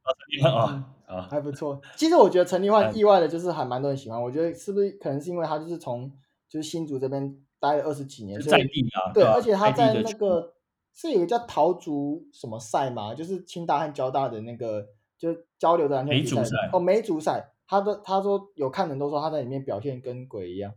[0.06, 0.94] 陈立焕啊。
[1.08, 1.82] 啊，还不错。
[1.96, 4.22] 其实我觉得陈立焕意外的就是还蛮多人喜欢。
[4.22, 6.08] 我觉得是不是可能是因为他就是从
[6.48, 9.12] 就是新竹这边待了二十几年，在地啊。
[9.12, 10.54] 对，而且他在那个
[10.94, 14.86] 是有个叫桃竹什么赛嘛，就是清大和交大的那个
[15.22, 16.70] 就交流的篮球比赛。
[16.74, 20.74] 哦，没主赛，他的他说有看人都说他在里面表现跟鬼一样，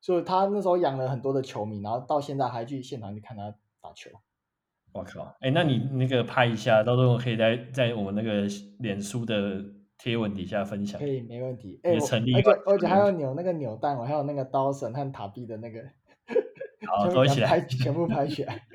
[0.00, 4.10] 所以他那时候养了很多的球迷，然后到现在还去现场去看他打球。
[4.92, 5.22] 我靠！
[5.40, 8.46] 哎、欸，那你那个拍一下，到时候可以在在我们那个
[8.78, 9.60] 脸书的
[9.98, 11.00] 贴文底下分享。
[11.00, 11.80] 可以，没问题。
[11.82, 15.80] 哎、欸，而且而且还有扭那个扭蛋，我还有那个刀神和塔币的那个，
[16.88, 18.66] 好，都起来，全部拍起来。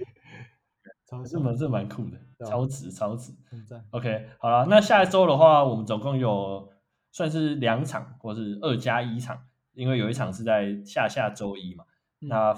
[1.24, 3.32] 这蛮这蛮酷的，超值超值。
[3.68, 6.70] 赞 OK，好了，那下一周的话，我们总共有
[7.12, 11.86] 算是两场，或是二加一场，因为有一场是在下下周一嘛。
[12.22, 12.56] 嗯、那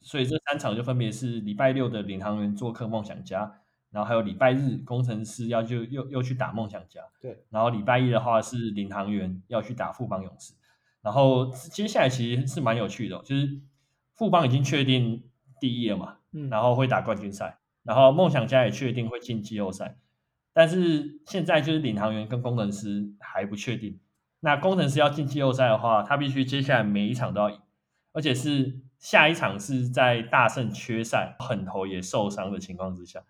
[0.00, 10.54] 所以这三场就分别是礼拜六的领航员做客梦想家，然后还有礼拜日工程师要就又又去打梦想家，对，然后礼拜一的话是领航员要去打富邦勇士，
[11.02, 13.60] 然后接下来其实是蛮有趣的，就是
[14.14, 15.24] 富邦已经确定
[15.60, 19.96] 第一了嘛，嗯，然后会打冠军赛，然后梦想家也确定会进季后赛，
[20.52, 24.00] 但是现在就是领航员跟工程师还不确定，
[24.40, 27.60] 那工程师要进季后赛的话，他必须接下来每一场都要赢，
[28.12, 28.80] 而且是。
[28.98, 33.22] 下一场是在大胜缺赛，狠头也受伤的情况之下，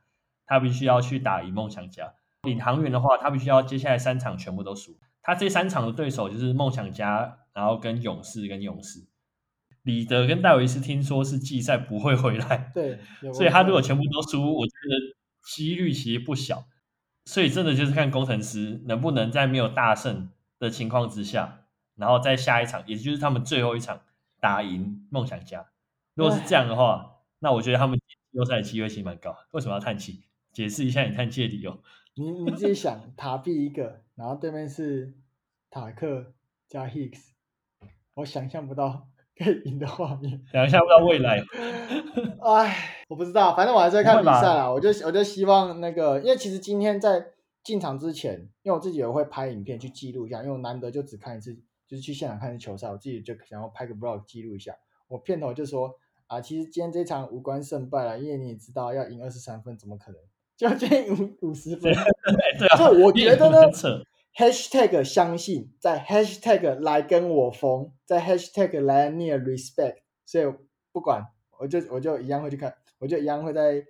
[0.46, 2.14] 他必须要去打赢梦想家。
[2.42, 4.96] 领航员的话，他必须要接下来三场全部都输。
[5.20, 9.00] 他这三场的对手就是梦想家，然后跟勇士跟勇士。
[9.86, 12.98] 李德跟戴维斯听说是季赛不会回来，对，
[13.32, 15.16] 所以他如果全部都输，我觉得
[15.54, 16.66] 几率其实不小。
[17.24, 20.28] 所以真的就是看工程师能不能在没有大胜
[20.58, 21.64] 的情况之下，
[21.94, 24.02] 然后在下一场，也就是他们最后一场。
[24.38, 25.66] 打赢梦想家，
[26.14, 29.34] 如果是这样的话，那我觉得他们季后赛的机会其实蛮高。
[29.52, 30.24] 为什么要叹气？
[30.52, 31.82] 解释一下你叹气的理由。
[32.14, 35.14] 你你自己想，塔币一个，然后对面是
[35.70, 36.34] 塔克
[36.68, 37.30] 加 Hicks，
[38.14, 39.08] 我想象不到
[39.38, 41.42] 可以赢的画面，想象不到未来。
[42.40, 44.70] 哎，我不知道，反正我还是在看比赛啦。
[44.70, 47.24] 我就我就希望那个，因为其实今天在
[47.62, 51.56] 进场之前，因为我自己也会拍影片去记录一下，因为我难得就只看一次。
[51.88, 54.74] 就是去现场看球赛，我自己就想要拍个 vlog 记录一下。
[55.06, 55.94] 我片头就说
[56.26, 60.20] 啊，其实今天这场无关胜败了，因为你也知道要赢二十三分，怎么可能？
[60.56, 61.94] 就今天五五十分，
[62.58, 62.76] 对啊。
[62.76, 63.70] 就我觉得呢
[64.36, 70.44] ，hashtag 相信，在 hashtag 来跟我疯，在 hashtag 来 near respect，所以
[70.92, 71.26] 不管，
[71.58, 73.80] 我就我就一样会去看，我就一样会在，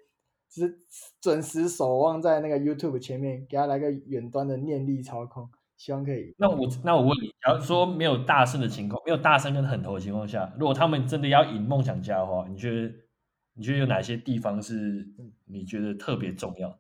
[0.49, 0.79] 就是
[1.21, 5.49] 准时守望在那个 YouTube 前面，给他来个远端的念力操控。
[5.77, 6.35] 希望可以。
[6.39, 12.91] 那我那我问你，假如说没有大胜的情况，没有大胜跟狠头的情况下，如果他们真的要赢梦想家的话，你觉得
[13.53, 15.07] 你觉得有哪些地方是
[15.45, 16.79] 你觉得特别重要？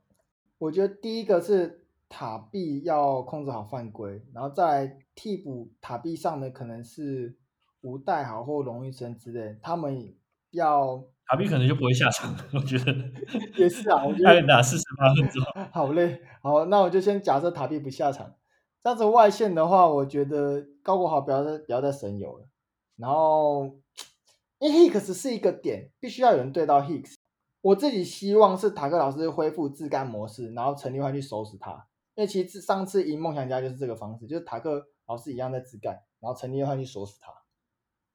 [0.56, 7.36] 我觉得第一个是塔壁要控制好犯规，然后在替补塔壁上的可能是
[7.82, 10.14] 吴岱豪或龙玉生之类，他们
[10.50, 12.94] 要塔壁可能就不会下场，我觉得
[13.58, 15.42] 也是啊，我觉 得打四十八分钟，
[15.72, 16.20] 好累。
[16.42, 18.34] 好，那我就先假设塔壁不下场。
[18.82, 22.46] 这样子外线的话，我觉得高国豪不要再不要再神游了。
[22.96, 23.76] 然后，
[24.60, 27.14] 因为 Hicks 是一个点，必须要有人对到 Hicks。
[27.62, 31.88] 我自己希望是塔克老师恢复自干模式，然后陈立焕去收拾他。
[32.16, 37.30] 因为其实上次赢梦想家就是这个方式，就是塔克老师一样在自干，然后陈立焕去锁死他，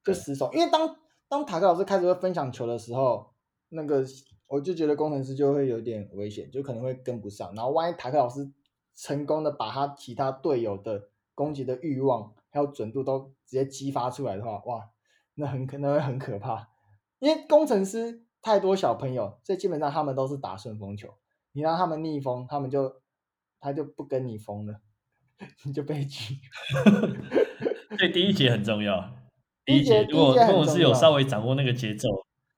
[0.04, 0.52] 就死守。
[0.52, 0.96] 因为当
[1.28, 3.32] 当塔克老师开始会分享球的时候，
[3.70, 4.04] 那个
[4.48, 7.54] 我就觉得工程师就会有点危险，就可能会跟不上。
[7.54, 8.52] 然后万一塔克老师
[8.94, 14.90] 成功的把他其他队友的攻击的欲望还有准度都直接激发出来的话，哇，
[15.36, 16.68] 那很可能会很可怕。
[17.20, 21.08] 因为工程师太多小朋友，所以基本上他们都是打顺风球。
[21.52, 23.01] 你让他们逆风，他们就
[23.62, 24.80] 他就不跟你疯了，
[25.64, 26.34] 你就悲剧。
[27.96, 29.14] 所以第一节很重要。
[29.64, 32.08] 第一节如果如果是有稍微掌握那个节奏，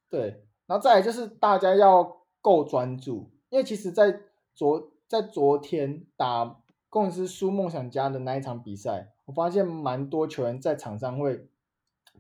[0.09, 4.21] 对，然后再来就是大家要够专注，因为其实，在
[4.55, 11.47] 昨在昨天打公司输梦想家的那一场比赛，我发现蛮多球员在场上会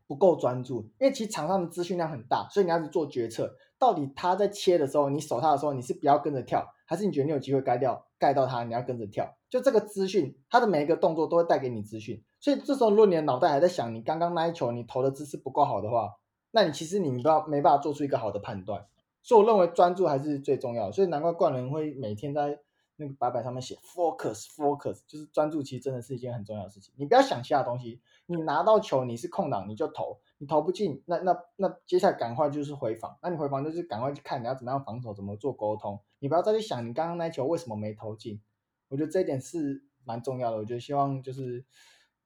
[0.07, 3.57] 不够专注，因为其实场上的资讯量很大，所以你要去做决策。
[3.78, 9.36] 到底他在切的时候，你守他的时候，你是不要跟着跳，还是你觉得你有机会该掉盖到他，你要跟着跳？
[9.50, 12.24] 就这个资讯，他的每一个动作都会带给你资讯。
[12.40, 16.14] 所以这时候，如果你的脑袋还在想你刚刚那一球你投的姿势不够好的话，
[16.52, 18.86] 那你其实你不要没办法做出一个好的判断。
[19.22, 20.90] 所以我认为专注还是最重要。
[20.90, 22.58] 所以难怪冠伦会每天在
[22.96, 26.94] 那个白板上面写 focus focus，就是专注，其实真的是一件很重要的事情。
[26.96, 30.18] 你不要想其他东西，你拿到球你是空档你就投。
[30.38, 33.16] 你投不进，那那那接下来赶快就是回防。
[33.22, 35.98] 那你回防就是赶快去看你要怎么样防守，怎么做沟通。
[36.24, 38.40] 你不要再去想你刚刚那球为什么没投进。
[38.88, 40.56] 我觉得这一点是蛮重要的。
[40.56, 41.62] 我觉得希望就是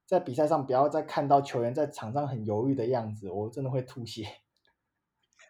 [0.06, 4.24] 在比赛上不要再看到球员在场上很犹豫的样子，我真的会吐血。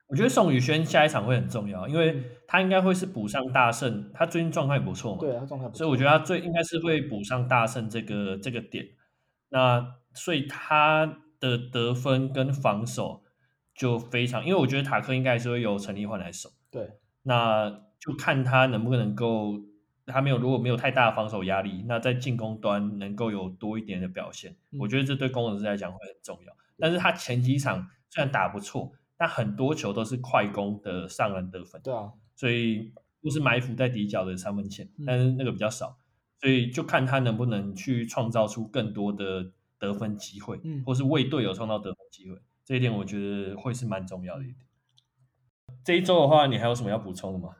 [0.07, 4.11] 我觉得宋宇轩下一场会很重要，因为他应该会是补上大胜。
[4.14, 8.86] 他最近状态也不错嘛，对，他状态不错，所以我觉得他最应该是会补上大胜这个这个点。
[9.51, 11.22] 那所以他。
[11.40, 13.22] 的得分跟防守
[13.72, 16.51] 就非常，因为我觉得塔克应该还是会由陈立焕来守。
[16.68, 19.61] 对，那就看他能不能够，
[20.07, 26.53] 他没有如果没有太大的防守压力，那在进攻端能够有多一点的表现，嗯、我觉得这对工程师来讲会很重要。
[26.78, 31.80] 但是他前几场虽然打不错，但很多球都是快攻的上篮得分。
[31.82, 32.92] 对啊，所以
[33.22, 35.99] 都是埋伏在底角的三分线，但是那个比较少，
[36.40, 39.53] 所以就看他能不能去创造出更多的。
[39.80, 44.57] 得分机会，嗯，或是为队友创造得分机会，嗯，这一点我觉得会是蛮重要的一点。
[45.84, 47.51] 这一周的话，你还有什么要补充的吗？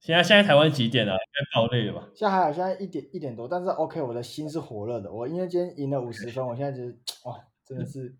[0.00, 1.12] 现在现在台湾几点了？
[1.12, 2.06] 应该爆累了吧？
[2.14, 5.10] 现在还有，现在一点一点多，但是 OK，我的心是火热的。
[5.10, 8.14] 我因为今天赢了五十分，我现在就是哇，真的是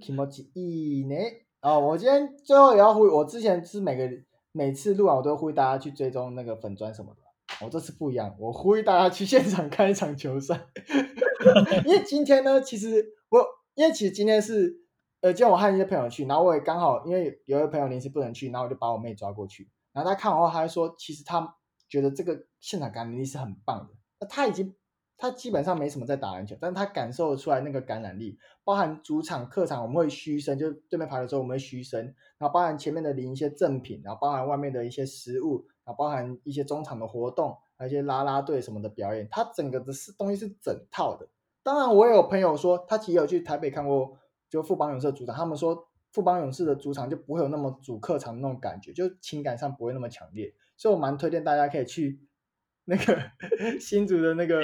[0.00, 1.78] 気持ちいいね啊！
[1.78, 4.10] 我今天最后也要呼吁，我之前是每个
[4.50, 10.66] 每次录完我都会呼吁大家去追踪那个粉专什么的，我这次不一样，我呼吁大家去现场看一场球赛。
[11.86, 14.80] 因为今天呢，其实我因为其实今天是
[15.20, 19.68] 呃，今天我和一些朋友去，然后我也刚好因为有一个朋友临时不能去，然后我就把我妹抓过去。
[19.95, 21.55] 然后他看完后，他还说，其实他
[21.87, 23.93] 觉得这个现场感染力是很棒的。
[24.19, 24.75] 那他已经
[25.17, 32.03] 他基本上没什么在打篮球，但是他感受出来那个感染力，包含主场、客场我们会嘘声，就对面排的时候我们会嘘声，
[32.37, 41.29] 然后包含前面的领一些赠品，然后包含外面的一些食物，然后包含一些中场的活动，还有一些啦啦队什么的表演，他整个的是东西是整套的。
[41.63, 44.17] 当然，我也有朋友说，他其实有去台北看过，
[44.49, 45.33] 就富邦勇士的主场。
[45.33, 50.53] 他们说，富邦勇士的主场就不会有那么主客场的那种感觉，就情感上不会那么强烈。
[50.77, 52.21] 所以我蛮推荐大家可以去
[52.87, 53.19] 那个
[53.77, 54.61] 新竹的那个。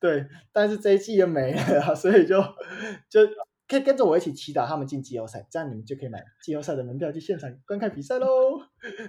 [0.00, 2.42] 对，但是这一季也没了，所以就
[3.08, 3.20] 就
[3.68, 8.58] 可以跟着我一起祈祷他们进季后赛，这样你们就可以买季后赛的门票去现场观看比赛喽。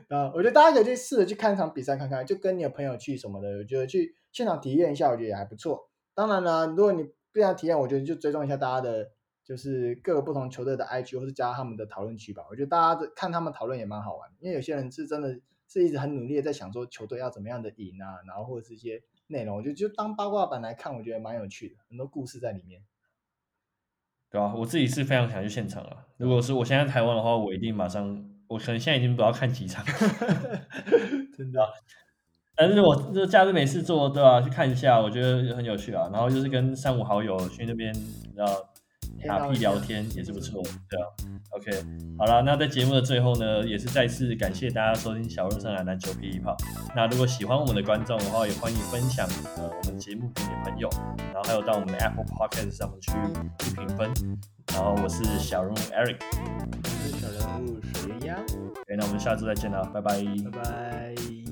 [0.10, 5.90] 啊，我觉得大家可以去试着去看一场比赛看看，就跟你的朋友去什么的，我觉得去现场体验一下，我觉得也还不错。
[6.14, 7.04] 当然了，如果你
[7.34, 9.10] 不想体验，我觉得就追踪一下大家的，
[9.44, 12.44] 就是各个不同球队的 IG，或是加他们的讨论区吧。
[12.50, 22.82] 我觉得大家的看他们讨论也蛮好玩，因为有些人是真的是一直很努力的在想说球队要怎么样的赢啊，然后或者是一些内容，我觉得就当八卦版来看，我觉得蛮有趣的，很多故事在里面。
[24.30, 26.08] 对啊，我自己是非常想去现场啊。
[26.18, 29.86] 如果是我现在台湾的话，我一定马上，我可能现在已经不知道看几场，
[31.38, 31.60] 真的。
[32.56, 34.42] 但是我这假日没事做，对吧、啊？
[34.42, 36.10] 去看一下，我觉得很有趣啊。
[36.12, 37.94] 然后就是跟三五好友去那边，
[38.36, 38.54] 然后
[39.28, 41.06] 打屁聊天也是不错，对啊。
[41.52, 41.72] OK，
[42.18, 46.56] 好了，那在节目的最后呢，也是再次感谢大家收听小鹿上篮篮球霹雳炮。
[46.96, 53.12] 那如果喜欢我们的观众的话，也欢迎分享呃我们节目给你的朋友，然后还有到我们的 Apple Podcast 上面去
[53.60, 54.12] 去评分。
[54.74, 56.18] 然后我是小人物 Eric，
[56.82, 58.40] 我是小人物水鸳鸯。
[58.82, 61.43] OK，那我们下次再见了，拜拜，拜拜。